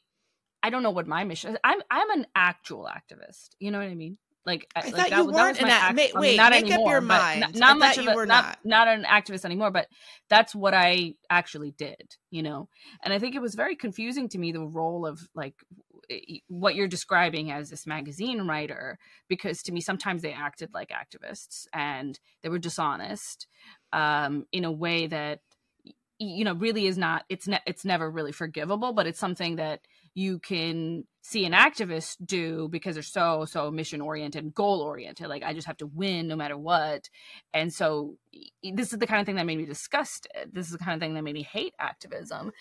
I 0.63 0.71
don't 0.71 0.83
know 0.83 0.91
what 0.91 1.07
my 1.07 1.25
mission 1.25 1.51
is. 1.53 1.57
I'm 1.65 1.81
I'm 1.91 2.11
an 2.11 2.27
actual 2.35 2.89
activist. 2.91 3.51
You 3.59 3.71
know 3.71 3.79
what 3.79 3.89
I 3.89 3.95
mean? 3.95 4.19
Like 4.47 4.67
I 4.75 4.81
like, 4.81 4.95
thought 4.95 5.11
that, 5.11 5.19
you 5.19 5.33
that 5.33 5.35
weren't 5.35 5.49
was 5.49 5.59
an 5.59 5.65
my 5.67 5.71
act- 5.71 5.95
ma- 5.95 6.03
I 6.03 6.07
mean, 6.07 6.11
wait, 6.15 6.37
not 6.37 6.53
make 6.53 6.65
up 6.65 6.71
anymore, 6.71 6.91
your 6.93 7.01
but 7.03 7.07
mind. 7.07 7.41
Not, 7.55 7.71
I 7.71 7.79
much 7.79 7.99
of 7.99 8.05
you 8.05 8.11
a, 8.11 8.15
were 8.15 8.27
not 8.27 8.59
not. 8.65 8.87
not 8.87 8.89
an 8.89 9.05
activist 9.05 9.45
anymore, 9.45 9.71
but 9.71 9.89
that's 10.31 10.55
what 10.55 10.73
I 10.75 11.15
actually 11.29 11.73
did. 11.73 12.17
You 12.31 12.43
know, 12.43 12.69
and 13.03 13.13
I 13.13 13.19
think 13.19 13.35
it 13.35 13.43
was 13.43 13.55
very 13.55 13.77
confusing 13.77 14.29
to 14.31 14.39
me 14.39 14.53
the 14.53 14.61
role 14.61 15.07
of 15.07 15.21
like 15.35 15.55
what 16.49 16.75
you're 16.75 16.89
describing 16.89 17.51
as 17.51 17.69
this 17.69 17.87
magazine 17.87 18.47
writer 18.47 18.99
because 19.29 19.63
to 19.63 19.73
me 19.73 19.81
sometimes 19.81 20.23
they 20.23 20.33
acted 20.33 20.71
like 20.73 20.89
activists 20.91 21.67
and 21.75 22.19
they 22.43 22.49
were 22.49 22.59
dishonest 22.59 23.47
um, 23.93 24.47
in 24.51 24.65
a 24.65 24.73
way 24.73 25.07
that 25.07 25.41
you 26.19 26.45
know 26.45 26.55
really 26.55 26.87
is 26.87 26.97
not 26.97 27.25
it's 27.29 27.47
ne- 27.47 27.61
it's 27.67 27.85
never 27.85 28.11
really 28.11 28.33
forgivable 28.33 28.93
but 28.93 29.07
it's 29.07 29.21
something 29.21 29.57
that 29.57 29.81
you 30.15 30.39
can 30.39 31.05
see 31.23 31.45
an 31.45 31.53
activist 31.53 32.17
do 32.25 32.69
because 32.71 32.95
they're 32.95 33.03
so 33.03 33.45
so 33.45 33.71
mission 33.71 34.01
oriented 34.01 34.55
goal 34.55 34.81
oriented. 34.81 35.29
Like 35.29 35.43
i 35.43 35.53
just 35.53 35.67
have 35.67 35.77
to 35.79 35.87
win 35.87 36.27
no 36.27 36.37
matter 36.37 36.57
what. 36.57 37.09
And 37.53 37.73
so 37.73 38.17
this 38.63 38.93
is 38.93 38.99
the 38.99 39.07
kind 39.07 39.21
of 39.21 39.27
thing 39.27 39.37
that 39.37 39.47
made 39.47 39.59
me 39.59 39.67
disgusted. 39.67 40.51
This 40.53 40.67
is 40.67 40.73
the 40.73 40.79
kind 40.79 40.95
of 40.95 41.01
thing 41.01 41.15
that 41.15 41.23
made 41.23 41.35
me 41.35 41.43
hate 41.43 41.75
activism. 41.79 42.53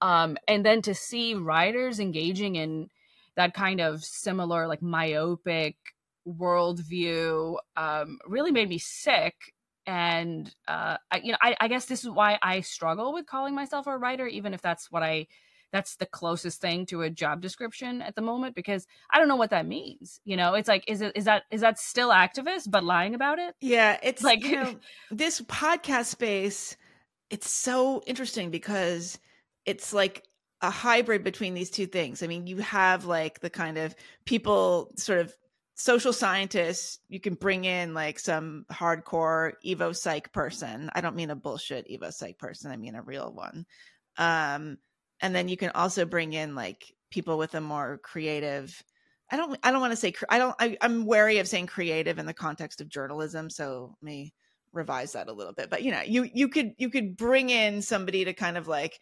Um 0.00 0.36
and 0.46 0.64
then 0.64 0.82
to 0.82 0.94
see 0.94 1.34
writers 1.34 1.98
engaging 1.98 2.56
in 2.56 2.88
that 3.36 3.54
kind 3.54 3.80
of 3.80 4.04
similar 4.04 4.68
like 4.68 4.82
myopic 4.82 5.76
worldview 6.28 7.56
um 7.76 8.18
really 8.26 8.52
made 8.52 8.68
me 8.68 8.78
sick. 8.78 9.34
And 9.84 10.54
uh 10.68 10.96
I, 11.10 11.20
you 11.24 11.32
know 11.32 11.38
I, 11.42 11.56
I 11.60 11.68
guess 11.68 11.86
this 11.86 12.04
is 12.04 12.10
why 12.10 12.38
i 12.40 12.60
struggle 12.60 13.12
with 13.12 13.26
calling 13.26 13.54
myself 13.54 13.88
a 13.88 13.98
writer 13.98 14.28
even 14.28 14.54
if 14.54 14.62
that's 14.62 14.92
what 14.92 15.02
i 15.02 15.26
that's 15.72 15.96
the 15.96 16.06
closest 16.06 16.60
thing 16.60 16.84
to 16.86 17.02
a 17.02 17.10
job 17.10 17.40
description 17.40 18.02
at 18.02 18.14
the 18.14 18.22
moment 18.22 18.54
because 18.54 18.86
i 19.12 19.18
don't 19.18 19.28
know 19.28 19.36
what 19.36 19.50
that 19.50 19.66
means 19.66 20.20
you 20.24 20.36
know 20.36 20.54
it's 20.54 20.68
like 20.68 20.84
is 20.86 21.00
it 21.00 21.12
is 21.16 21.24
that 21.24 21.42
is 21.50 21.62
that 21.62 21.78
still 21.78 22.10
activist 22.10 22.70
but 22.70 22.84
lying 22.84 23.14
about 23.14 23.38
it 23.38 23.54
Yeah, 23.60 23.98
it's 24.02 24.22
Like- 24.22 24.44
you 24.44 24.56
know 24.56 24.76
this 25.10 25.40
podcast 25.42 26.06
space. 26.06 26.76
It's 27.30 27.50
so 27.50 28.02
interesting 28.06 28.50
because 28.50 29.18
it's 29.64 29.94
like 29.94 30.22
a 30.60 30.68
hybrid 30.70 31.24
between 31.24 31.54
these 31.54 31.70
two 31.70 31.86
things. 31.86 32.22
I 32.22 32.26
mean, 32.26 32.46
you 32.46 32.58
have 32.58 33.06
like 33.06 33.40
the 33.40 33.48
kind 33.48 33.78
of 33.78 33.94
people, 34.26 34.92
sort 34.98 35.20
of 35.20 35.34
social 35.74 36.12
scientists. 36.12 36.98
You 37.08 37.20
can 37.20 37.32
bring 37.34 37.64
in 37.64 37.94
like 37.94 38.18
some 38.18 38.66
hardcore 38.70 39.52
evo 39.64 39.96
psych 39.96 40.30
person. 40.32 40.90
I 40.94 41.00
don't 41.00 41.16
mean 41.16 41.30
a 41.30 41.34
bullshit 41.34 41.88
evo 41.88 42.12
psych 42.12 42.36
person. 42.38 42.70
I 42.70 42.76
mean 42.76 42.94
a 42.94 43.02
real 43.02 43.32
one. 43.32 43.64
Um, 44.18 44.76
and 45.22 45.34
then 45.34 45.48
you 45.48 45.56
can 45.56 45.70
also 45.70 46.04
bring 46.04 46.34
in 46.34 46.54
like 46.54 46.92
people 47.10 47.38
with 47.38 47.54
a 47.54 47.60
more 47.60 47.98
creative 48.02 48.82
I 49.30 49.36
don't 49.38 49.58
I 49.62 49.70
don't 49.70 49.80
want 49.80 49.92
to 49.92 49.96
say 49.96 50.12
I 50.28 50.38
don't 50.38 50.54
I, 50.58 50.76
I'm 50.82 51.06
wary 51.06 51.38
of 51.38 51.48
saying 51.48 51.66
creative 51.68 52.18
in 52.18 52.26
the 52.26 52.34
context 52.34 52.82
of 52.82 52.88
journalism, 52.90 53.48
so 53.48 53.96
let 54.02 54.06
me 54.06 54.34
revise 54.74 55.12
that 55.12 55.28
a 55.28 55.32
little 55.32 55.54
bit. 55.54 55.70
But 55.70 55.82
you 55.82 55.90
know, 55.90 56.02
you 56.02 56.28
you 56.34 56.48
could 56.48 56.72
you 56.76 56.90
could 56.90 57.16
bring 57.16 57.48
in 57.48 57.80
somebody 57.80 58.26
to 58.26 58.34
kind 58.34 58.58
of 58.58 58.68
like 58.68 58.98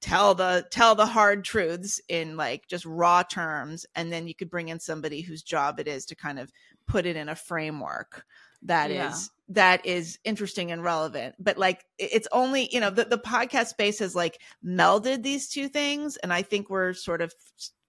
tell 0.00 0.34
the 0.34 0.64
tell 0.70 0.94
the 0.94 1.06
hard 1.06 1.44
truths 1.44 2.00
in 2.08 2.36
like 2.36 2.66
just 2.68 2.86
raw 2.86 3.22
terms 3.22 3.84
and 3.94 4.12
then 4.12 4.26
you 4.26 4.34
could 4.34 4.50
bring 4.50 4.68
in 4.68 4.80
somebody 4.80 5.20
whose 5.20 5.42
job 5.42 5.78
it 5.78 5.86
is 5.86 6.06
to 6.06 6.14
kind 6.14 6.38
of 6.38 6.50
put 6.86 7.04
it 7.04 7.16
in 7.16 7.28
a 7.28 7.34
framework 7.34 8.24
that 8.62 8.90
is 8.90 8.96
Yeah. 8.96 9.14
That 9.50 9.84
is 9.84 10.18
interesting 10.24 10.70
and 10.70 10.82
relevant 10.84 11.34
but 11.38 11.58
like 11.58 11.84
it's 11.98 12.28
only 12.32 12.72
you 12.72 12.80
know 12.80 12.88
the, 12.88 13.04
the 13.04 13.18
podcast 13.18 13.66
space 13.66 13.98
has 13.98 14.14
like 14.14 14.40
melded 14.64 15.22
these 15.22 15.48
two 15.48 15.68
things 15.68 16.16
and 16.18 16.32
i 16.32 16.40
think 16.40 16.70
we're 16.70 16.92
sort 16.94 17.20
of 17.20 17.34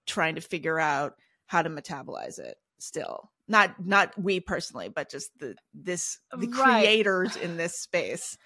trying 0.06 0.34
to 0.34 0.40
figure 0.40 0.78
out 0.80 1.14
how 1.46 1.62
to 1.62 1.70
metabolize 1.70 2.38
it 2.38 2.56
still 2.78 3.30
not 3.46 3.74
not 3.84 4.12
we 4.20 4.40
personally 4.40 4.88
but 4.88 5.08
just 5.08 5.30
the 5.38 5.54
this 5.72 6.18
the 6.32 6.48
Right. 6.48 6.82
creators 6.82 7.36
in 7.36 7.56
this 7.56 7.78
space 7.80 8.36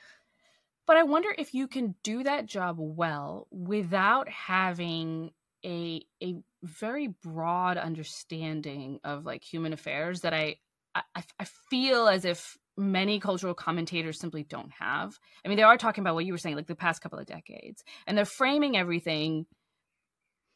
but 0.87 0.99
i 0.99 1.03
wonder 1.03 1.35
if 1.39 1.55
you 1.55 1.67
can 1.69 1.95
do 2.03 2.23
that 2.23 2.45
job 2.45 2.77
well 2.79 3.47
without 3.51 4.29
having 4.29 5.31
a 5.65 6.03
a 6.23 6.37
very 6.63 7.07
broad 7.07 7.79
understanding 7.79 9.01
of 9.05 9.25
like 9.25 9.43
human 9.43 9.73
affairs 9.73 10.21
that 10.21 10.35
i 10.35 10.57
I, 10.95 11.23
I 11.39 11.45
feel 11.45 12.09
as 12.09 12.25
if 12.25 12.57
many 12.77 13.21
cultural 13.21 13.55
commentators 13.55 14.19
simply 14.19 14.43
don't 14.43 14.73
have. 14.73 15.19
I 15.45 15.49
mean, 15.49 15.57
they 15.57 15.63
are 15.63 15.77
talking 15.77 16.03
about 16.03 16.15
what 16.15 16.27
you 16.27 16.33
were 16.33 16.39
saying, 16.39 16.57
like 16.57 16.67
the 16.67 16.75
past 16.75 17.01
couple 17.01 17.19
of 17.19 17.27
decades, 17.27 17.83
and 18.07 18.17
they're 18.17 18.25
framing 18.25 18.77
everything 18.77 19.47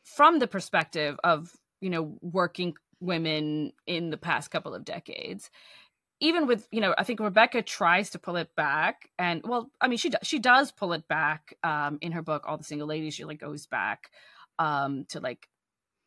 from 0.05 0.39
the 0.39 0.47
perspective 0.47 1.19
of 1.25 1.53
you 1.81 1.91
know 1.91 2.17
working 2.21 2.75
women 3.01 3.73
in 3.87 4.11
the 4.11 4.17
past 4.17 4.51
couple 4.51 4.75
of 4.75 4.85
decades 4.85 5.51
even 6.21 6.47
with 6.47 6.67
you 6.71 6.81
know 6.81 6.95
i 6.99 7.05
think 7.05 7.21
rebecca 7.21 7.63
tries 7.63 8.11
to 8.11 8.19
pull 8.19 8.37
it 8.37 8.55
back 8.57 9.09
and 9.19 9.43
well 9.45 9.71
i 9.81 9.89
mean 9.89 9.99
she 9.99 10.11
does 10.11 10.21
she 10.23 10.39
does 10.39 10.71
pull 10.71 10.93
it 10.93 11.07
back 11.09 11.55
um 11.63 11.99
in 12.01 12.13
her 12.13 12.23
book 12.23 12.45
all 12.47 12.59
the 12.59 12.65
single 12.65 12.89
ladies 12.89 13.15
she 13.15 13.25
like 13.25 13.41
goes 13.41 13.67
back 13.67 14.11
um 14.59 15.05
to 15.09 15.21
like 15.21 15.49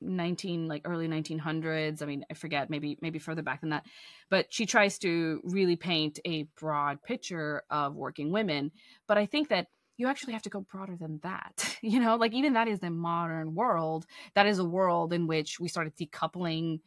19 0.04 0.68
like 0.68 0.82
early 0.86 1.08
1900s 1.08 2.02
i 2.02 2.06
mean 2.06 2.26
i 2.30 2.34
forget 2.34 2.70
maybe 2.70 2.98
maybe 3.02 3.20
further 3.20 3.42
back 3.42 3.62
than 3.62 3.72
that. 3.72 3.86
But 4.30 4.48
she 4.50 4.66
tries 4.66 4.98
to 5.00 5.42
really 5.44 5.76
paint 5.76 6.20
a 6.26 6.44
broad 6.60 7.04
picture 7.04 7.64
of 7.70 7.96
working 7.96 8.32
women. 8.32 8.72
But 9.08 9.18
i 9.18 9.26
think 9.26 9.50
that 9.50 9.68
you 9.98 10.08
actually 10.08 10.34
have 10.34 10.42
to 10.42 10.50
go 10.50 10.62
broader 10.62 10.96
than 10.96 11.20
that 11.24 11.78
you 11.82 12.00
know? 12.00 12.16
Like 12.16 12.34
even 12.34 12.54
that 12.54 12.68
is 12.68 12.80
the 12.80 12.90
modern 12.90 13.56
world. 13.56 14.06
That 14.34 14.48
is 14.48 14.60
a 14.60 14.66
world 14.66 15.14
in 15.14 15.28
which 15.28 15.60
we 15.60 15.68
started 15.68 15.96
decoupling 15.96 16.80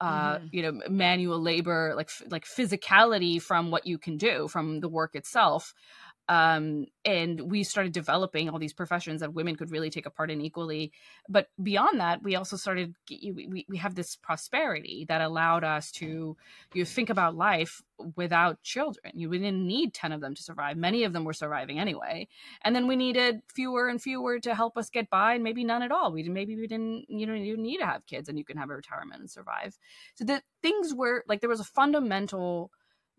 uh 0.00 0.36
mm-hmm. 0.36 0.46
you 0.50 0.62
know 0.62 0.80
manual 0.88 1.40
labor 1.40 1.92
like 1.94 2.10
like 2.30 2.46
physicality 2.46 3.40
from 3.40 3.70
what 3.70 3.86
you 3.86 3.98
can 3.98 4.16
do 4.16 4.48
from 4.48 4.80
the 4.80 4.88
work 4.88 5.14
itself 5.14 5.74
um, 6.30 6.86
and 7.04 7.40
we 7.40 7.64
started 7.64 7.92
developing 7.92 8.48
all 8.48 8.60
these 8.60 8.72
professions 8.72 9.20
that 9.20 9.34
women 9.34 9.56
could 9.56 9.72
really 9.72 9.90
take 9.90 10.06
a 10.06 10.10
part 10.10 10.30
in 10.30 10.40
equally. 10.40 10.92
But 11.28 11.48
beyond 11.60 11.98
that 11.98 12.22
we 12.22 12.36
also 12.36 12.56
started 12.56 12.94
we, 13.10 13.66
we 13.68 13.76
have 13.78 13.96
this 13.96 14.14
prosperity 14.14 15.04
that 15.08 15.22
allowed 15.22 15.64
us 15.64 15.90
to 15.92 16.36
you 16.72 16.84
think 16.84 17.10
about 17.10 17.34
life 17.34 17.82
without 18.14 18.62
children. 18.62 19.12
You 19.16 19.28
didn't 19.28 19.66
need 19.66 19.92
10 19.92 20.12
of 20.12 20.20
them 20.20 20.36
to 20.36 20.42
survive. 20.42 20.76
Many 20.76 21.02
of 21.02 21.12
them 21.12 21.24
were 21.24 21.32
surviving 21.32 21.80
anyway. 21.80 22.28
And 22.62 22.76
then 22.76 22.86
we 22.86 22.94
needed 22.94 23.40
fewer 23.52 23.88
and 23.88 24.00
fewer 24.00 24.38
to 24.38 24.54
help 24.54 24.76
us 24.76 24.88
get 24.88 25.10
by 25.10 25.34
and 25.34 25.42
maybe 25.42 25.64
none 25.64 25.82
at 25.82 25.90
all. 25.90 26.12
We 26.12 26.22
maybe 26.28 26.54
we 26.54 26.68
didn't 26.68 27.06
you 27.08 27.26
know 27.26 27.34
you 27.34 27.56
need 27.56 27.78
to 27.78 27.86
have 27.86 28.06
kids 28.06 28.28
and 28.28 28.38
you 28.38 28.44
can 28.44 28.56
have 28.56 28.70
a 28.70 28.76
retirement 28.76 29.20
and 29.20 29.28
survive. 29.28 29.76
So 30.14 30.24
the 30.24 30.42
things 30.62 30.94
were 30.94 31.24
like 31.26 31.40
there 31.40 31.50
was 31.50 31.58
a 31.58 31.64
fundamental 31.64 32.70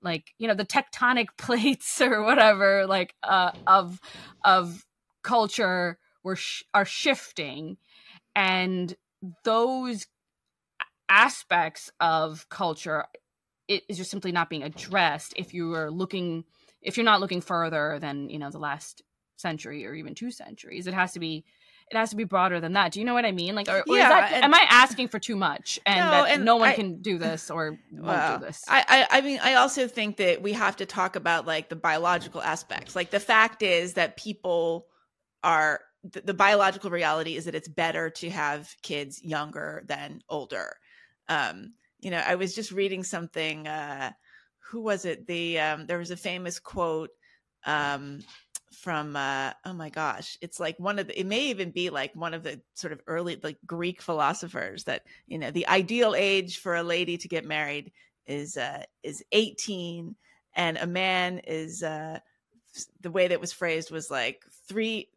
like 0.03 0.33
you 0.37 0.47
know 0.47 0.53
the 0.53 0.65
tectonic 0.65 1.27
plates 1.37 2.01
or 2.01 2.23
whatever 2.23 2.85
like 2.87 3.15
uh, 3.23 3.51
of 3.67 3.99
of 4.43 4.85
culture 5.23 5.97
were 6.23 6.35
sh- 6.35 6.63
are 6.73 6.85
shifting. 6.85 7.77
And 8.35 8.95
those 9.43 10.07
aspects 11.09 11.91
of 11.99 12.47
culture 12.49 13.05
it 13.67 13.83
is 13.87 13.97
just 13.97 14.11
simply 14.11 14.31
not 14.31 14.49
being 14.49 14.63
addressed 14.63 15.33
if 15.37 15.53
you 15.53 15.73
are 15.73 15.91
looking 15.91 16.43
if 16.81 16.97
you're 16.97 17.05
not 17.05 17.21
looking 17.21 17.41
further 17.41 17.99
than 17.99 18.29
you 18.29 18.39
know 18.39 18.49
the 18.49 18.59
last 18.59 19.01
century 19.37 19.85
or 19.85 19.93
even 19.93 20.15
two 20.15 20.31
centuries. 20.31 20.87
It 20.87 20.93
has 20.93 21.13
to 21.13 21.19
be 21.19 21.45
it 21.91 21.97
has 21.97 22.09
to 22.11 22.15
be 22.15 22.23
broader 22.23 22.61
than 22.61 22.73
that. 22.73 22.93
Do 22.93 22.99
you 22.99 23.05
know 23.05 23.13
what 23.13 23.25
I 23.25 23.33
mean? 23.33 23.53
Like, 23.53 23.67
or, 23.67 23.83
or 23.87 23.97
yeah, 23.97 24.09
that, 24.09 24.31
and, 24.31 24.45
am 24.45 24.53
I 24.53 24.65
asking 24.69 25.09
for 25.09 25.19
too 25.19 25.35
much 25.35 25.77
and 25.85 25.99
no, 25.99 26.11
that 26.11 26.29
and 26.29 26.45
no 26.45 26.55
one 26.55 26.69
I, 26.69 26.73
can 26.73 27.01
do 27.01 27.17
this 27.17 27.51
or 27.51 27.77
won't 27.91 28.05
well, 28.05 28.39
do 28.39 28.45
this? 28.45 28.63
I, 28.67 29.07
I, 29.11 29.17
I 29.17 29.21
mean, 29.21 29.39
I 29.43 29.55
also 29.55 29.87
think 29.87 30.15
that 30.17 30.41
we 30.41 30.53
have 30.53 30.77
to 30.77 30.85
talk 30.85 31.17
about 31.17 31.45
like 31.45 31.67
the 31.67 31.75
biological 31.75 32.41
aspects. 32.41 32.95
Like, 32.95 33.11
the 33.11 33.19
fact 33.19 33.61
is 33.61 33.93
that 33.95 34.15
people 34.15 34.87
are 35.43 35.81
the, 36.03 36.21
the 36.21 36.33
biological 36.33 36.89
reality 36.89 37.35
is 37.35 37.45
that 37.45 37.55
it's 37.55 37.67
better 37.67 38.09
to 38.09 38.29
have 38.29 38.73
kids 38.81 39.21
younger 39.23 39.83
than 39.85 40.21
older. 40.29 40.77
Um, 41.27 41.73
you 41.99 42.09
know, 42.09 42.23
I 42.25 42.35
was 42.35 42.55
just 42.55 42.71
reading 42.71 43.03
something. 43.03 43.67
Uh, 43.67 44.11
who 44.59 44.81
was 44.81 45.03
it? 45.03 45.27
The 45.27 45.59
um, 45.59 45.85
there 45.87 45.97
was 45.97 46.11
a 46.11 46.17
famous 46.17 46.57
quote. 46.57 47.09
Um, 47.65 48.21
from 48.71 49.15
uh 49.15 49.51
oh 49.65 49.73
my 49.73 49.89
gosh 49.89 50.37
it's 50.41 50.59
like 50.59 50.79
one 50.79 50.97
of 50.97 51.07
the 51.07 51.19
it 51.19 51.25
may 51.25 51.49
even 51.49 51.71
be 51.71 51.89
like 51.89 52.15
one 52.15 52.33
of 52.33 52.43
the 52.43 52.59
sort 52.73 52.93
of 52.93 53.01
early 53.05 53.37
like 53.43 53.57
greek 53.65 54.01
philosophers 54.01 54.85
that 54.85 55.03
you 55.27 55.37
know 55.37 55.51
the 55.51 55.67
ideal 55.67 56.15
age 56.15 56.59
for 56.59 56.75
a 56.75 56.83
lady 56.83 57.17
to 57.17 57.27
get 57.27 57.45
married 57.45 57.91
is 58.25 58.55
uh 58.57 58.83
is 59.03 59.23
18 59.33 60.15
and 60.55 60.77
a 60.77 60.87
man 60.87 61.39
is 61.39 61.83
uh 61.83 62.17
the 63.01 63.11
way 63.11 63.27
that 63.27 63.41
was 63.41 63.51
phrased 63.51 63.91
was 63.91 64.09
like 64.09 64.43
three 64.67 65.09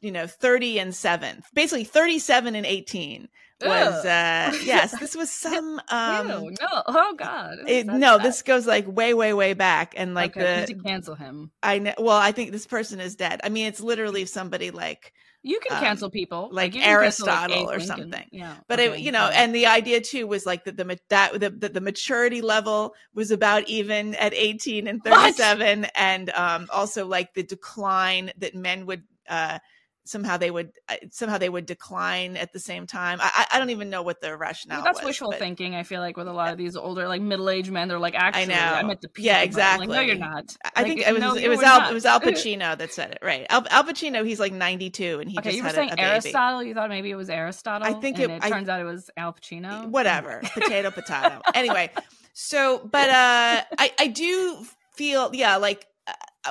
you 0.00 0.12
know 0.12 0.26
30 0.26 0.78
and 0.78 0.94
7 0.94 1.42
basically 1.54 1.84
37 1.84 2.54
and 2.54 2.66
18 2.66 3.28
was 3.62 4.04
uh 4.04 4.52
yes 4.64 4.98
this 4.98 5.16
was 5.16 5.30
some 5.30 5.80
um 5.88 6.28
Ew, 6.28 6.50
no. 6.60 6.82
Oh 6.86 7.14
god. 7.16 7.58
It, 7.66 7.86
no 7.86 8.18
this 8.18 8.42
goes 8.42 8.66
like 8.66 8.86
way 8.86 9.14
way 9.14 9.32
way 9.32 9.54
back 9.54 9.94
and 9.96 10.14
like 10.14 10.36
okay, 10.36 10.66
the 10.66 10.74
to 10.74 10.82
cancel 10.82 11.14
him. 11.14 11.50
I 11.62 11.78
know 11.78 11.94
well 11.98 12.16
i 12.16 12.32
think 12.32 12.52
this 12.52 12.66
person 12.66 13.00
is 13.00 13.16
dead. 13.16 13.40
I 13.42 13.48
mean 13.48 13.66
it's 13.66 13.80
literally 13.80 14.26
somebody 14.26 14.70
like 14.70 15.12
you 15.42 15.60
can 15.60 15.76
um, 15.76 15.82
cancel 15.84 16.10
people. 16.10 16.48
Like, 16.50 16.74
like 16.74 16.86
aristotle 16.86 17.48
cancel, 17.48 17.66
like, 17.66 17.76
or 17.76 17.80
something. 17.80 18.28
Yeah 18.30 18.56
but 18.68 18.78
okay. 18.78 18.92
it, 18.92 19.00
you 19.00 19.12
know 19.12 19.30
and 19.32 19.54
the 19.54 19.66
idea 19.66 20.02
too 20.02 20.26
was 20.26 20.44
like 20.44 20.64
that 20.64 20.76
the 20.76 20.98
that 21.08 21.40
the, 21.40 21.50
the, 21.50 21.68
the 21.70 21.80
maturity 21.80 22.42
level 22.42 22.94
was 23.14 23.30
about 23.30 23.66
even 23.68 24.14
at 24.16 24.34
18 24.34 24.86
and 24.86 25.02
37 25.02 25.80
what? 25.80 25.90
and 25.94 26.30
um 26.30 26.66
also 26.70 27.06
like 27.06 27.32
the 27.32 27.42
decline 27.42 28.32
that 28.36 28.54
men 28.54 28.84
would 28.84 29.02
uh 29.28 29.58
somehow 30.06 30.36
they 30.36 30.50
would 30.50 30.70
uh, 30.88 30.96
somehow 31.10 31.38
they 31.38 31.48
would 31.48 31.66
decline 31.66 32.36
at 32.36 32.52
the 32.52 32.60
same 32.60 32.86
time. 32.86 33.18
I, 33.20 33.46
I 33.52 33.58
don't 33.58 33.70
even 33.70 33.90
know 33.90 34.02
what 34.02 34.20
the 34.20 34.36
rationale. 34.36 34.78
Well, 34.78 34.84
that's 34.84 35.00
was, 35.00 35.06
wishful 35.06 35.30
but, 35.30 35.38
thinking. 35.38 35.74
I 35.74 35.82
feel 35.82 36.00
like 36.00 36.16
with 36.16 36.28
a 36.28 36.32
lot 36.32 36.52
of 36.52 36.58
these 36.58 36.76
older 36.76 37.08
like 37.08 37.20
middle 37.20 37.50
aged 37.50 37.70
men, 37.70 37.88
they're 37.88 37.98
like, 37.98 38.14
actually, 38.14 38.54
I 38.54 38.70
know. 38.70 38.74
I'm 38.76 38.90
at 38.90 39.00
the 39.00 39.08
peak. 39.08 39.26
Yeah, 39.26 39.42
exactly. 39.42 39.86
Like, 39.86 39.96
no, 39.96 40.00
you're 40.02 40.16
not. 40.16 40.56
I 40.74 40.82
like, 40.82 40.86
think 40.86 41.06
it 41.06 41.12
was 41.12 41.20
no, 41.20 41.34
it 41.34 41.48
was 41.48 41.62
Al 41.62 41.80
not. 41.80 41.90
it 41.90 41.94
was 41.94 42.06
Al 42.06 42.20
Pacino 42.22 42.78
that 42.78 42.92
said 42.92 43.12
it. 43.12 43.18
Right, 43.22 43.46
Al, 43.50 43.66
Al 43.70 43.84
Pacino. 43.84 44.24
He's 44.24 44.40
like 44.40 44.52
92, 44.52 45.20
and 45.20 45.30
he 45.30 45.38
okay, 45.38 45.48
just 45.48 45.56
you 45.56 45.62
were 45.62 45.68
had 45.68 45.74
saying 45.74 45.90
a, 45.90 46.02
a 46.02 46.04
Aristotle. 46.04 46.62
You 46.62 46.74
thought 46.74 46.88
maybe 46.88 47.10
it 47.10 47.16
was 47.16 47.28
Aristotle. 47.28 47.86
I 47.86 47.92
think 47.94 48.18
it, 48.18 48.30
it 48.30 48.42
I, 48.42 48.50
turns 48.50 48.68
out 48.68 48.80
it 48.80 48.84
was 48.84 49.10
Al 49.16 49.32
Pacino. 49.32 49.88
Whatever, 49.88 50.40
potato, 50.54 50.90
potato. 50.90 51.40
Anyway, 51.54 51.90
so 52.32 52.80
but 52.90 53.08
uh, 53.08 53.62
I 53.78 53.92
I 53.98 54.06
do 54.08 54.64
feel 54.94 55.30
yeah 55.34 55.56
like 55.56 55.86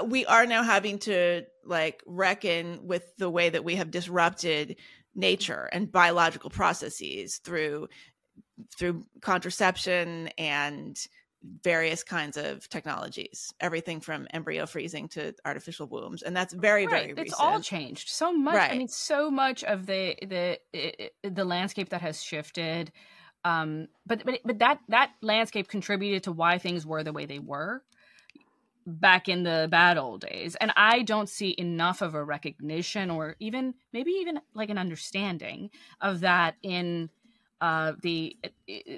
we 0.04 0.26
are 0.26 0.46
now 0.46 0.64
having 0.64 1.00
to 1.00 1.44
like 1.64 2.04
reckon 2.06 2.86
with 2.88 3.16
the 3.18 3.30
way 3.30 3.50
that 3.50 3.64
we 3.64 3.76
have 3.76 3.92
disrupted 3.92 4.78
nature 5.16 5.70
and 5.72 5.92
biological 5.92 6.50
processes 6.50 7.38
through 7.38 7.88
through 8.78 9.06
contraception 9.22 10.30
and 10.38 11.08
various 11.64 12.04
kinds 12.04 12.38
of 12.38 12.68
technologies 12.70 13.54
everything 13.60 14.00
from 14.00 14.28
embryo 14.34 14.66
freezing 14.66 15.08
to 15.08 15.34
artificial 15.46 15.88
wombs 15.88 16.24
and 16.24 16.36
that's 16.36 16.54
very 16.54 16.88
right. 16.88 16.92
very 16.92 17.14
recent. 17.14 17.28
it's 17.28 17.40
all 17.40 17.60
changed 17.60 18.10
so 18.10 18.34
much 18.34 18.56
right. 18.56 18.72
i 18.72 18.78
mean 18.78 18.88
so 18.88 19.30
much 19.30 19.64
of 19.64 19.86
the 19.86 20.16
the 20.24 20.60
the 21.24 21.46
landscape 21.46 21.90
that 21.90 22.02
has 22.02 22.22
shifted 22.22 22.92
um 23.44 23.88
but 24.08 24.26
but 24.26 24.40
but 24.44 24.58
that 24.60 24.80
that 24.90 25.12
landscape 25.22 25.68
contributed 25.68 26.24
to 26.24 26.32
why 26.32 26.58
things 26.58 26.86
were 26.86 27.04
the 27.04 27.14
way 27.14 27.26
they 27.26 27.40
were 27.40 27.84
back 28.86 29.28
in 29.28 29.44
the 29.44 29.68
bad 29.72 29.98
old 29.98 30.22
days 30.22 30.56
and 30.62 30.72
i 30.76 31.02
don't 31.02 31.30
see 31.30 31.56
enough 31.58 32.02
of 32.02 32.14
a 32.14 32.24
recognition 32.24 33.10
or 33.10 33.36
even 33.40 33.74
maybe 33.94 34.12
even 34.12 34.40
like 34.54 34.70
an 34.70 34.78
understanding 34.78 35.70
of 36.02 36.20
that 36.20 36.56
in 36.62 37.10
uh 37.62 37.94
the 38.02 38.38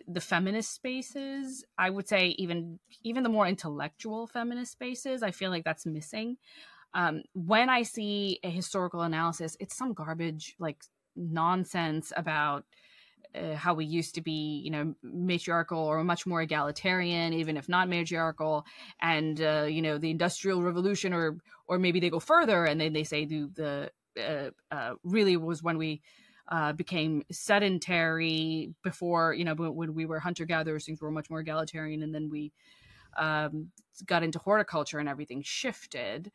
the 0.07 0.21
feminist 0.21 0.73
spaces. 0.73 1.63
I 1.77 1.89
would 1.89 2.07
say 2.07 2.29
even 2.39 2.79
even 3.03 3.23
the 3.23 3.29
more 3.29 3.47
intellectual 3.47 4.27
feminist 4.27 4.71
spaces 4.71 5.23
i 5.23 5.31
feel 5.31 5.51
like 5.51 5.63
that's 5.63 5.85
missing. 5.85 6.37
Um 6.93 7.23
when 7.33 7.69
i 7.69 7.83
see 7.83 8.39
a 8.43 8.49
historical 8.49 9.01
analysis 9.01 9.57
it's 9.59 9.77
some 9.77 9.93
garbage 9.93 10.55
like 10.59 10.83
nonsense 11.15 12.11
about 12.15 12.65
uh, 13.35 13.55
how 13.55 13.73
we 13.73 13.85
used 13.85 14.15
to 14.15 14.21
be, 14.21 14.61
you 14.63 14.71
know, 14.71 14.95
matriarchal 15.03 15.79
or 15.79 16.03
much 16.03 16.25
more 16.25 16.41
egalitarian, 16.41 17.33
even 17.33 17.57
if 17.57 17.67
not 17.69 17.89
matriarchal, 17.89 18.65
and 19.01 19.41
uh, 19.41 19.65
you 19.69 19.81
know, 19.81 19.97
the 19.97 20.09
Industrial 20.09 20.61
Revolution, 20.61 21.13
or 21.13 21.37
or 21.67 21.79
maybe 21.79 21.99
they 21.99 22.09
go 22.09 22.19
further 22.19 22.65
and 22.65 22.79
then 22.79 22.93
they 22.93 23.03
say 23.03 23.25
the 23.25 23.49
the 23.55 23.91
uh, 24.19 24.49
uh, 24.73 24.93
really 25.03 25.37
was 25.37 25.61
when 25.61 25.77
we 25.77 26.01
uh, 26.49 26.73
became 26.73 27.23
sedentary 27.31 28.73
before, 28.83 29.33
you 29.33 29.43
know, 29.43 29.53
when 29.53 29.93
we 29.93 30.05
were 30.05 30.19
hunter 30.19 30.45
gatherers, 30.45 30.85
things 30.85 31.01
were 31.01 31.11
much 31.11 31.29
more 31.29 31.41
egalitarian, 31.41 32.03
and 32.03 32.15
then 32.15 32.29
we 32.29 32.51
um, 33.17 33.71
got 34.05 34.23
into 34.23 34.39
horticulture 34.39 34.99
and 34.99 35.09
everything 35.09 35.41
shifted. 35.41 36.31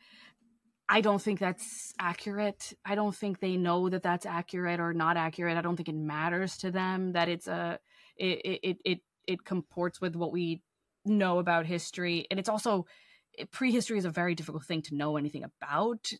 I 0.88 1.00
don't 1.00 1.22
think 1.22 1.38
that's 1.38 1.94
accurate. 1.98 2.72
I 2.84 2.94
don't 2.94 3.14
think 3.14 3.40
they 3.40 3.56
know 3.56 3.88
that 3.88 4.02
that's 4.02 4.26
accurate 4.26 4.80
or 4.80 4.92
not 4.92 5.16
accurate. 5.16 5.56
I 5.56 5.62
don't 5.62 5.76
think 5.76 5.88
it 5.88 5.94
matters 5.94 6.58
to 6.58 6.70
them 6.70 7.12
that 7.12 7.28
it's 7.28 7.48
a 7.48 7.78
it 8.16 8.60
it 8.62 8.78
it 8.84 8.98
it 9.26 9.44
comports 9.44 10.00
with 10.00 10.16
what 10.16 10.32
we 10.32 10.62
know 11.04 11.38
about 11.38 11.66
history, 11.66 12.26
and 12.30 12.38
it's 12.38 12.48
also 12.48 12.86
eh, 13.38 13.44
prehistory 13.50 13.98
is 13.98 14.04
a 14.04 14.10
very 14.10 14.34
difficult 14.34 14.64
thing 14.64 14.82
to 14.82 14.94
know 14.94 15.16
anything 15.16 15.44
about. 15.44 16.12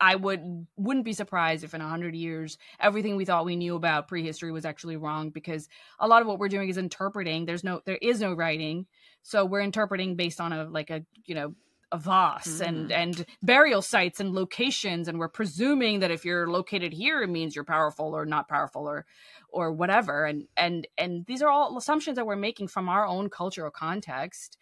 I 0.00 0.16
would 0.16 0.66
wouldn't 0.76 1.04
be 1.04 1.12
surprised 1.12 1.64
if 1.64 1.72
in 1.72 1.80
a 1.80 1.88
hundred 1.88 2.14
years 2.14 2.58
everything 2.80 3.16
we 3.16 3.24
thought 3.24 3.44
we 3.44 3.56
knew 3.56 3.76
about 3.76 4.08
prehistory 4.08 4.52
was 4.52 4.64
actually 4.64 4.96
wrong 4.96 5.30
because 5.30 5.68
a 5.98 6.08
lot 6.08 6.20
of 6.20 6.28
what 6.28 6.38
we're 6.38 6.48
doing 6.48 6.68
is 6.68 6.78
interpreting. 6.78 7.46
There's 7.46 7.64
no 7.64 7.80
there 7.86 7.98
is 8.02 8.20
no 8.20 8.34
writing, 8.34 8.86
so 9.22 9.44
we're 9.44 9.60
interpreting 9.60 10.16
based 10.16 10.40
on 10.40 10.52
a 10.52 10.64
like 10.64 10.90
a 10.90 11.04
you 11.24 11.34
know 11.34 11.54
Voss 11.94 12.46
mm-hmm. 12.46 12.64
and 12.64 12.92
and 12.92 13.26
burial 13.42 13.82
sites 13.82 14.20
and 14.20 14.34
locations, 14.34 15.08
and 15.08 15.18
we're 15.18 15.28
presuming 15.28 16.00
that 16.00 16.10
if 16.10 16.24
you're 16.24 16.48
located 16.48 16.92
here, 16.92 17.22
it 17.22 17.30
means 17.30 17.54
you're 17.54 17.64
powerful 17.64 18.16
or 18.16 18.26
not 18.26 18.48
powerful 18.48 18.88
or 18.88 19.06
or 19.48 19.72
whatever. 19.72 20.24
And 20.24 20.48
and 20.56 20.86
and 20.98 21.24
these 21.26 21.42
are 21.42 21.48
all 21.48 21.76
assumptions 21.78 22.16
that 22.16 22.26
we're 22.26 22.36
making 22.36 22.68
from 22.68 22.88
our 22.88 23.06
own 23.06 23.30
cultural 23.30 23.70
context 23.70 24.56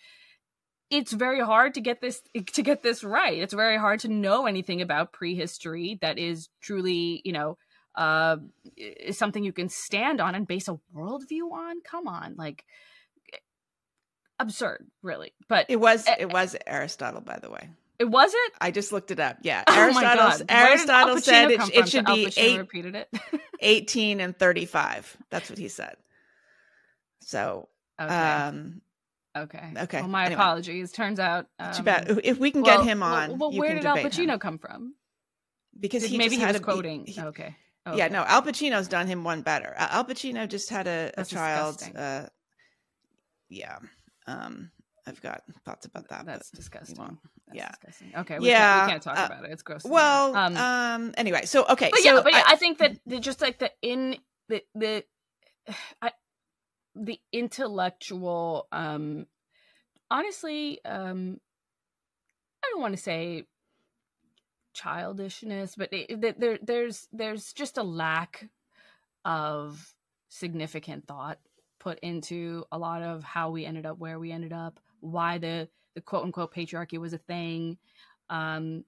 it's 0.93 1.13
very 1.13 1.41
hard 1.41 1.73
to 1.75 1.81
get 1.81 2.03
this 2.03 2.23
to 2.53 2.63
get 2.63 2.83
this 2.83 3.03
right. 3.03 3.39
It's 3.39 3.55
very 3.55 3.79
hard 3.79 4.01
to 4.01 4.09
know 4.09 4.45
anything 4.45 4.83
about 4.83 5.13
prehistory 5.13 5.99
that 6.03 6.19
is 6.19 6.51
truly, 6.61 7.23
you 7.25 7.33
know, 7.33 7.57
uh, 7.95 8.37
is 8.77 9.17
something 9.17 9.43
you 9.43 9.55
can 9.55 9.71
stand 9.71 10.21
on 10.21 10.35
and 10.35 10.47
base 10.47 10.69
a 10.69 10.79
worldview 10.95 11.51
on. 11.51 11.81
Come 11.81 12.07
on, 12.07 12.35
like 12.37 12.67
absurd, 14.43 14.87
really. 15.03 15.33
But 15.49 15.67
it 15.69 15.77
was 15.77 16.07
it 16.19 16.33
was 16.33 16.57
Aristotle, 16.67 17.21
by 17.21 17.39
the 17.41 17.51
way. 17.51 17.71
It 17.99 18.07
was 18.07 18.33
it. 18.35 18.53
I 18.61 18.71
just 18.71 18.93
looked 18.93 19.11
it 19.11 19.21
up. 19.21 19.39
Yeah, 19.43 19.63
Aristotle. 19.69 20.31
Oh 20.41 20.45
Aristotle 20.49 21.19
said 21.19 21.51
it, 21.51 21.61
it 21.75 21.89
should 21.89 22.07
be 22.07 22.29
eight, 22.37 22.59
repeated 22.59 22.95
it. 22.95 23.09
eighteen 23.61 24.21
and 24.21 24.37
thirty-five. 24.37 25.17
That's 25.31 25.49
what 25.49 25.59
he 25.59 25.69
said. 25.69 25.97
So, 27.21 27.69
okay. 28.01 28.15
um, 28.15 28.83
Okay. 29.37 29.73
Okay. 29.79 30.01
Well, 30.01 30.09
my 30.09 30.27
anyway. 30.27 30.35
apologies. 30.35 30.93
Turns 30.93 31.19
out 31.19 31.47
um, 31.59 31.73
too 31.73 31.83
bad. 31.83 32.21
If 32.23 32.39
we 32.39 32.51
can 32.51 32.63
well, 32.63 32.79
get 32.79 32.87
him 32.87 33.03
on, 33.03 33.31
well, 33.31 33.51
well 33.51 33.59
where 33.59 33.75
did 33.75 33.87
Al 33.87 33.97
Pacino 33.97 34.35
him. 34.35 34.39
come 34.39 34.59
from? 34.59 34.95
Because 35.79 36.05
he 36.05 36.19
maybe 36.19 36.37
he 36.37 36.45
was 36.45 36.61
quoting. 36.61 37.07
He, 37.07 37.19
okay. 37.19 37.57
okay. 37.87 37.97
Yeah, 37.97 38.09
no, 38.09 38.25
Al 38.25 38.43
Pacino's 38.43 38.89
done 38.89 39.07
him 39.07 39.25
one 39.25 39.41
better. 39.41 39.75
Al 39.79 40.05
Pacino 40.05 40.47
just 40.47 40.69
had 40.69 40.87
a, 40.87 41.13
a 41.17 41.25
child. 41.25 41.83
Uh, 41.97 42.27
yeah. 43.49 43.79
Um, 44.27 44.71
I've 45.07 45.21
got 45.21 45.43
thoughts 45.65 45.87
about 45.87 46.09
that. 46.09 46.27
That's 46.27 46.51
disgusting. 46.51 46.97
That's 46.97 47.57
yeah. 47.57 47.69
Disgusting. 47.71 48.13
Okay. 48.17 48.39
We 48.39 48.49
yeah. 48.49 48.59
Can't, 48.59 48.87
we 48.87 48.93
can't 48.93 49.03
talk 49.03 49.19
uh, 49.19 49.27
about 49.33 49.45
it. 49.45 49.51
It's 49.53 49.63
gross. 49.63 49.85
Well. 49.85 50.37
Um, 50.37 50.57
um. 50.57 51.15
Anyway. 51.17 51.45
So 51.45 51.65
okay. 51.69 51.91
But 51.91 52.01
so 52.01 52.15
yeah. 52.15 52.21
But 52.23 52.33
yeah. 52.33 52.45
I, 52.47 52.53
I 52.53 52.57
think 52.57 52.79
that 52.79 53.21
just 53.21 53.41
like 53.41 53.59
the 53.59 53.71
in 53.83 54.17
the 54.49 54.63
the. 54.75 55.05
I, 56.03 56.13
the 56.95 57.19
intellectual 57.33 58.69
um 58.71 59.25
honestly, 60.13 60.79
um, 60.85 61.41
I 62.63 62.71
don't 62.71 62.83
want 62.83 62.95
to 62.95 63.03
say 63.03 63.45
childishness, 64.75 65.75
but 65.77 65.89
it, 65.93 66.39
there 66.39 66.59
there's 66.63 67.09
there's 67.13 67.53
just 67.53 67.79
a 67.79 67.83
lack 67.83 68.49
of 69.25 69.95
significant 70.29 71.07
thought 71.07 71.39
put 71.83 71.99
into 72.01 72.65
a 72.71 72.79
lot 72.79 73.03
of 73.03 73.25
how 73.25 73.51
we 73.51 73.67
ended 73.67 73.87
up 73.87 73.99
where 73.99 74.19
we 74.19 74.31
ended 74.31 74.53
up, 74.53 74.79
why 75.01 75.39
the 75.39 75.69
the 75.95 76.01
quote 76.01 76.25
unquote 76.25 76.55
patriarchy 76.55 76.99
was 76.99 77.13
a 77.13 77.19
thing. 77.19 77.77
Um, 78.31 78.85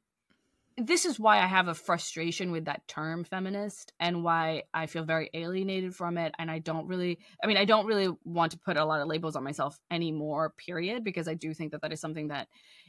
this 0.77 1.05
is 1.05 1.21
why 1.21 1.39
I 1.39 1.47
have 1.47 1.69
a 1.69 1.75
frustration 1.75 2.51
with 2.51 2.65
that 2.65 2.87
term 2.89 3.25
feminist 3.25 3.93
and 4.01 4.25
why 4.25 4.65
I 4.73 4.87
feel 4.87 5.05
very 5.05 5.31
alienated 5.33 5.95
from 5.95 6.19
it. 6.19 6.35
And 6.39 6.51
I 6.51 6.59
don't 6.59 6.89
really, 6.89 7.19
I 7.43 7.47
mean, 7.47 7.57
I 7.57 7.65
don't 7.65 7.87
really 7.87 8.09
want 8.25 8.53
to 8.53 8.59
put 8.59 8.77
a 8.77 8.85
lot 8.85 9.01
of 9.01 9.07
labels 9.07 9.37
on 9.37 9.45
myself 9.45 9.79
anymore, 9.91 10.53
period, 10.57 11.05
because 11.05 11.29
I 11.29 11.35
do 11.35 11.55
think 11.55 11.73
that 11.73 11.83
that 11.83 11.93
is 11.93 12.01
something 12.01 12.29
that 12.29 12.49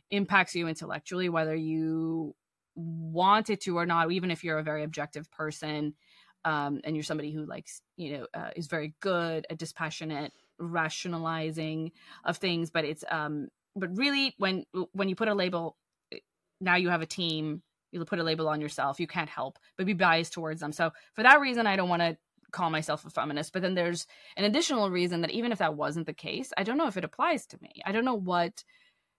impacts 0.10 0.56
you 0.56 0.68
intellectually, 0.68 1.30
whether 1.30 1.56
you 1.56 2.36
want 2.76 3.50
it 3.50 3.62
to 3.62 3.78
or 3.78 3.86
not, 3.86 4.12
even 4.12 4.32
if 4.32 4.44
you're 4.44 4.60
a 4.60 4.64
very 4.64 4.84
objective 4.84 5.30
person 5.32 5.94
um, 6.46 6.80
and 6.84 6.96
you're 6.96 7.04
somebody 7.04 7.32
who 7.32 7.46
likes, 7.46 7.82
you 7.98 8.18
know, 8.18 8.28
uh, 8.34 8.52
is 8.56 8.68
very 8.68 8.94
good 9.02 9.46
at 9.50 9.58
dispassionate 9.58 10.32
rationalizing 10.60 11.92
of 12.24 12.38
things. 12.38 12.72
But 12.72 12.86
it's, 12.86 13.04
um, 13.10 13.50
but 13.76 13.98
really 13.98 14.34
when, 14.38 14.64
when 14.94 15.10
you 15.10 15.16
put 15.16 15.28
a 15.28 15.34
label, 15.34 15.76
now 16.62 16.76
you 16.76 16.90
have 16.90 17.02
a 17.02 17.06
team 17.06 17.62
you 17.92 18.04
put 18.06 18.20
a 18.20 18.24
label 18.24 18.48
on 18.50 18.62
yourself 18.62 19.00
you 19.00 19.08
can't 19.08 19.30
help 19.30 19.58
but 19.78 19.86
be 19.86 19.94
biased 19.94 20.34
towards 20.34 20.60
them 20.60 20.72
so 20.72 20.92
for 21.14 21.24
that 21.24 21.40
reason 21.40 21.66
i 21.66 21.76
don't 21.76 21.90
want 21.90 22.02
to 22.02 22.18
call 22.52 22.70
myself 22.70 23.06
a 23.06 23.10
feminist 23.10 23.52
but 23.54 23.62
then 23.62 23.74
there's 23.74 24.06
an 24.38 24.44
additional 24.46 24.90
reason 24.90 25.22
that 25.22 25.32
even 25.32 25.52
if 25.52 25.60
that 25.60 25.76
wasn't 25.76 26.06
the 26.06 26.14
case 26.14 26.52
i 26.58 26.64
don't 26.64 26.78
know 26.78 26.88
if 26.88 26.98
it 26.98 27.04
applies 27.04 27.46
to 27.46 27.58
me 27.62 27.82
i 27.86 27.92
don't 27.92 28.06
know 28.06 28.16
what 28.16 28.64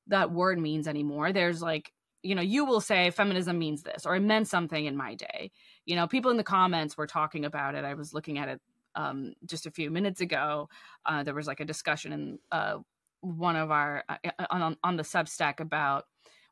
that 0.06 0.30
word 0.30 0.58
means 0.58 0.86
anymore 0.86 1.32
there's 1.32 1.60
like 1.60 1.92
you 2.22 2.34
know 2.34 2.42
you 2.42 2.64
will 2.64 2.80
say 2.80 3.10
feminism 3.10 3.58
means 3.58 3.82
this 3.82 4.06
or 4.06 4.16
it 4.16 4.20
meant 4.20 4.48
something 4.48 4.84
in 4.84 4.96
my 4.96 5.14
day. 5.14 5.50
You 5.84 5.96
know 5.96 6.06
people 6.06 6.30
in 6.30 6.36
the 6.36 6.44
comments 6.44 6.96
were 6.96 7.06
talking 7.06 7.44
about 7.44 7.74
it. 7.74 7.84
I 7.84 7.94
was 7.94 8.14
looking 8.14 8.38
at 8.38 8.48
it 8.48 8.60
um, 8.94 9.34
just 9.44 9.66
a 9.66 9.70
few 9.70 9.90
minutes 9.90 10.20
ago. 10.20 10.68
Uh, 11.04 11.22
there 11.22 11.34
was 11.34 11.46
like 11.46 11.60
a 11.60 11.64
discussion 11.64 12.12
in 12.12 12.38
uh, 12.50 12.78
one 13.20 13.56
of 13.56 13.70
our 13.70 14.04
uh, 14.08 14.16
on, 14.50 14.76
on 14.82 14.96
the 14.96 15.02
substack 15.02 15.60
about 15.60 16.04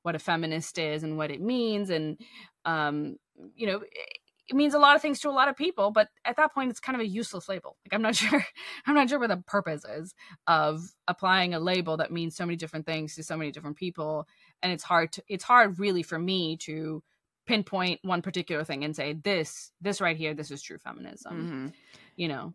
what 0.02 0.14
a 0.14 0.18
feminist 0.18 0.78
is 0.78 1.02
and 1.02 1.16
what 1.16 1.30
it 1.30 1.40
means. 1.40 1.90
And 1.90 2.18
um, 2.64 3.16
you 3.54 3.66
know 3.66 3.80
it 4.48 4.54
means 4.54 4.74
a 4.74 4.78
lot 4.78 4.94
of 4.94 5.00
things 5.02 5.20
to 5.20 5.28
a 5.28 5.32
lot 5.32 5.48
of 5.48 5.56
people 5.56 5.90
but 5.90 6.08
at 6.24 6.36
that 6.36 6.52
point 6.52 6.70
it's 6.70 6.80
kind 6.80 6.94
of 6.94 7.00
a 7.00 7.06
useless 7.06 7.48
label. 7.48 7.76
Like 7.84 7.94
i'm 7.94 8.02
not 8.02 8.14
sure 8.20 8.44
i'm 8.86 8.94
not 8.94 9.08
sure 9.08 9.18
what 9.18 9.28
the 9.28 9.38
purpose 9.38 9.84
is 9.84 10.14
of 10.46 10.82
applying 11.08 11.54
a 11.54 11.60
label 11.60 11.96
that 11.96 12.12
means 12.12 12.36
so 12.36 12.44
many 12.44 12.56
different 12.56 12.86
things 12.86 13.14
to 13.14 13.22
so 13.22 13.36
many 13.36 13.50
different 13.50 13.76
people 13.76 14.26
and 14.62 14.72
it's 14.72 14.84
hard 14.84 15.12
to, 15.12 15.22
it's 15.28 15.44
hard 15.44 15.78
really 15.78 16.02
for 16.02 16.18
me 16.18 16.56
to 16.58 17.02
pinpoint 17.46 18.00
one 18.02 18.22
particular 18.22 18.64
thing 18.64 18.84
and 18.84 18.96
say 18.96 19.12
this 19.12 19.70
this 19.80 20.00
right 20.00 20.16
here 20.16 20.32
this 20.32 20.50
is 20.50 20.62
true 20.62 20.78
feminism 20.78 21.32
mm-hmm. 21.34 21.66
you 22.16 22.26
know 22.26 22.54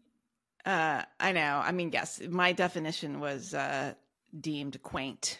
uh 0.66 1.04
i 1.20 1.32
know 1.32 1.62
i 1.64 1.72
mean 1.72 1.92
yes 1.94 2.20
my 2.28 2.54
definition 2.54 3.20
was 3.20 3.54
uh 3.54 3.94
deemed 4.42 4.82
quaint 4.82 5.40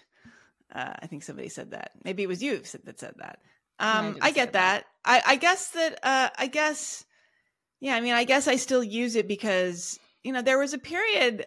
uh, 0.74 0.94
I 1.00 1.08
think 1.08 1.24
somebody 1.24 1.50
said 1.50 1.72
that. 1.72 1.92
Maybe 2.04 2.24
it 2.24 2.28
was 2.28 2.44
you 2.44 2.62
that 2.84 3.00
said 3.00 3.16
that. 3.18 3.40
Um, 3.80 4.18
I, 4.22 4.28
I 4.28 4.32
get 4.32 4.54
that. 4.54 4.86
that. 5.04 5.26
I, 5.26 5.34
I 5.34 5.36
guess 5.38 5.70
that. 5.72 6.00
Uh, 6.04 6.30
I 6.38 6.48
guess. 6.48 7.06
Yeah, 7.80 7.96
I 7.96 8.02
mean, 8.02 8.14
I 8.14 8.26
guess 8.26 8.48
I 8.48 8.58
still 8.58 8.84
use 8.84 9.16
it 9.16 9.28
because 9.28 10.00
you 10.24 10.32
know 10.32 10.42
there 10.42 10.60
was 10.60 10.74
a 10.74 10.78
period. 10.78 11.46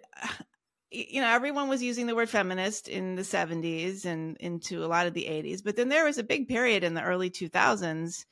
You 0.92 1.22
know, 1.22 1.28
everyone 1.28 1.68
was 1.68 1.82
using 1.82 2.06
the 2.06 2.14
word 2.14 2.28
feminist 2.28 2.86
in 2.86 3.14
the 3.14 3.22
'70s 3.22 4.04
and 4.04 4.36
into 4.38 4.84
a 4.84 4.86
lot 4.86 5.06
of 5.06 5.14
the 5.14 5.24
'80s, 5.24 5.64
but 5.64 5.76
then 5.76 5.88
there 5.88 6.04
was 6.04 6.18
a 6.18 6.22
big 6.22 6.48
period 6.48 6.84
in 6.84 6.94
the 6.94 7.02
early 7.02 7.30
2000s 7.30 8.26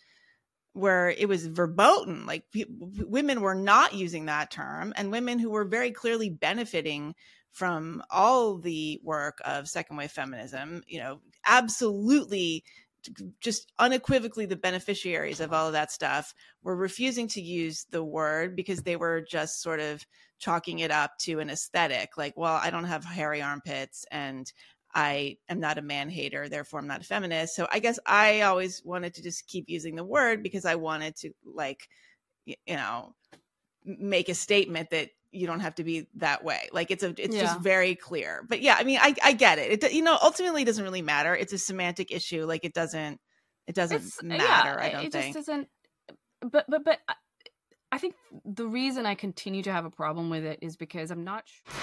where 0.73 1.11
it 1.11 1.27
was 1.29 1.47
verboten. 1.47 2.27
Like 2.27 2.45
women 2.53 3.41
were 3.41 3.55
not 3.55 3.95
using 3.95 4.27
that 4.27 4.51
term, 4.51 4.93
and 4.97 5.11
women 5.11 5.39
who 5.39 5.51
were 5.51 5.65
very 5.65 5.91
clearly 5.91 6.29
benefiting 6.29 7.15
from 7.51 8.03
all 8.11 8.59
the 8.59 9.01
work 9.03 9.41
of 9.45 9.69
second 9.69 9.97
wave 9.97 10.13
feminism, 10.13 10.83
you 10.87 11.01
know, 11.01 11.21
absolutely 11.45 12.63
just 13.41 13.73
unequivocally 13.79 14.47
the 14.47 14.57
beneficiaries 14.57 15.41
of 15.41 15.53
all 15.53 15.67
of 15.67 15.73
that 15.73 15.91
stuff 15.91 16.35
were 16.63 16.77
refusing 16.77 17.29
to 17.29 17.41
use 17.41 17.87
the 17.91 18.03
word 18.03 18.57
because 18.57 18.83
they 18.83 18.97
were 18.97 19.21
just 19.21 19.63
sort 19.63 19.81
of 19.81 20.05
chalking 20.39 20.81
it 20.81 20.91
up 20.91 21.17
to 21.19 21.39
an 21.39 21.51
aesthetic 21.51 22.17
like 22.17 22.37
well 22.37 22.59
i 22.63 22.71
don't 22.71 22.85
have 22.85 23.05
hairy 23.05 23.43
armpits 23.43 24.05
and 24.11 24.53
i 24.95 25.37
am 25.49 25.61
not 25.61 25.79
a 25.79 25.83
man 25.83 26.09
hater 26.09 26.49
therefore 26.49 26.81
i'm 26.81 26.87
not 26.87 27.01
a 27.01 27.05
feminist. 27.05 27.55
So 27.55 27.67
i 27.71 27.79
guess 27.79 27.99
i 28.07 28.43
always 28.43 28.83
wanted 28.85 29.15
to 29.15 29.23
just 29.23 29.47
keep 29.47 29.69
using 29.69 29.95
the 29.95 30.05
word 30.05 30.43
because 30.43 30.65
i 30.65 30.75
wanted 30.75 31.17
to 31.17 31.31
like 31.45 31.89
you 32.45 32.57
know 32.69 33.15
make 33.85 34.29
a 34.29 34.35
statement 34.35 34.91
that 34.91 35.11
you 35.33 35.47
don't 35.47 35.61
have 35.61 35.75
to 35.77 35.85
be 35.85 36.09
that 36.17 36.45
way. 36.45 36.69
Like 36.73 36.91
it's 36.91 37.03
a 37.03 37.15
it's 37.17 37.35
yeah. 37.35 37.43
just 37.43 37.61
very 37.61 37.95
clear. 37.95 38.45
But 38.49 38.61
yeah, 38.61 38.77
I 38.79 38.85
mean, 38.85 38.99
I 39.01 39.15
I 39.23 39.33
get 39.33 39.59
it. 39.59 39.85
It 39.85 39.93
you 39.93 40.03
know 40.03 40.19
ultimately 40.23 40.63
it 40.63 40.67
doesn't 40.67 40.83
really 40.83 41.03
matter. 41.03 41.35
It's 41.35 41.53
a 41.53 41.59
semantic 41.59 42.11
issue. 42.11 42.47
Like 42.47 42.65
it 42.65 42.75
doesn't 42.75 43.21
it 43.67 43.75
doesn't 43.75 44.03
it's, 44.03 44.23
matter. 44.23 44.45
Yeah, 44.45 44.77
I 44.79 44.89
don't 44.91 45.05
it 45.05 45.13
think. 45.13 45.31
It 45.31 45.35
just 45.35 45.47
doesn't. 45.47 45.69
But 46.43 46.67
but 46.69 46.85
but. 46.85 46.99
Uh, 47.09 47.15
I 47.93 47.99
think 47.99 48.15
the 48.45 48.69
reason 48.69 49.05
I 49.05 49.17
continue 49.17 49.65
to 49.65 49.73
have 49.73 49.85
a 49.85 49.91
problem 49.91 50.31
with 50.31 50.45
it 50.45 50.61
is 50.63 50.77
because 50.77 51.11
I'm 51.11 51.25
not. 51.25 51.43
Sure 51.49 51.75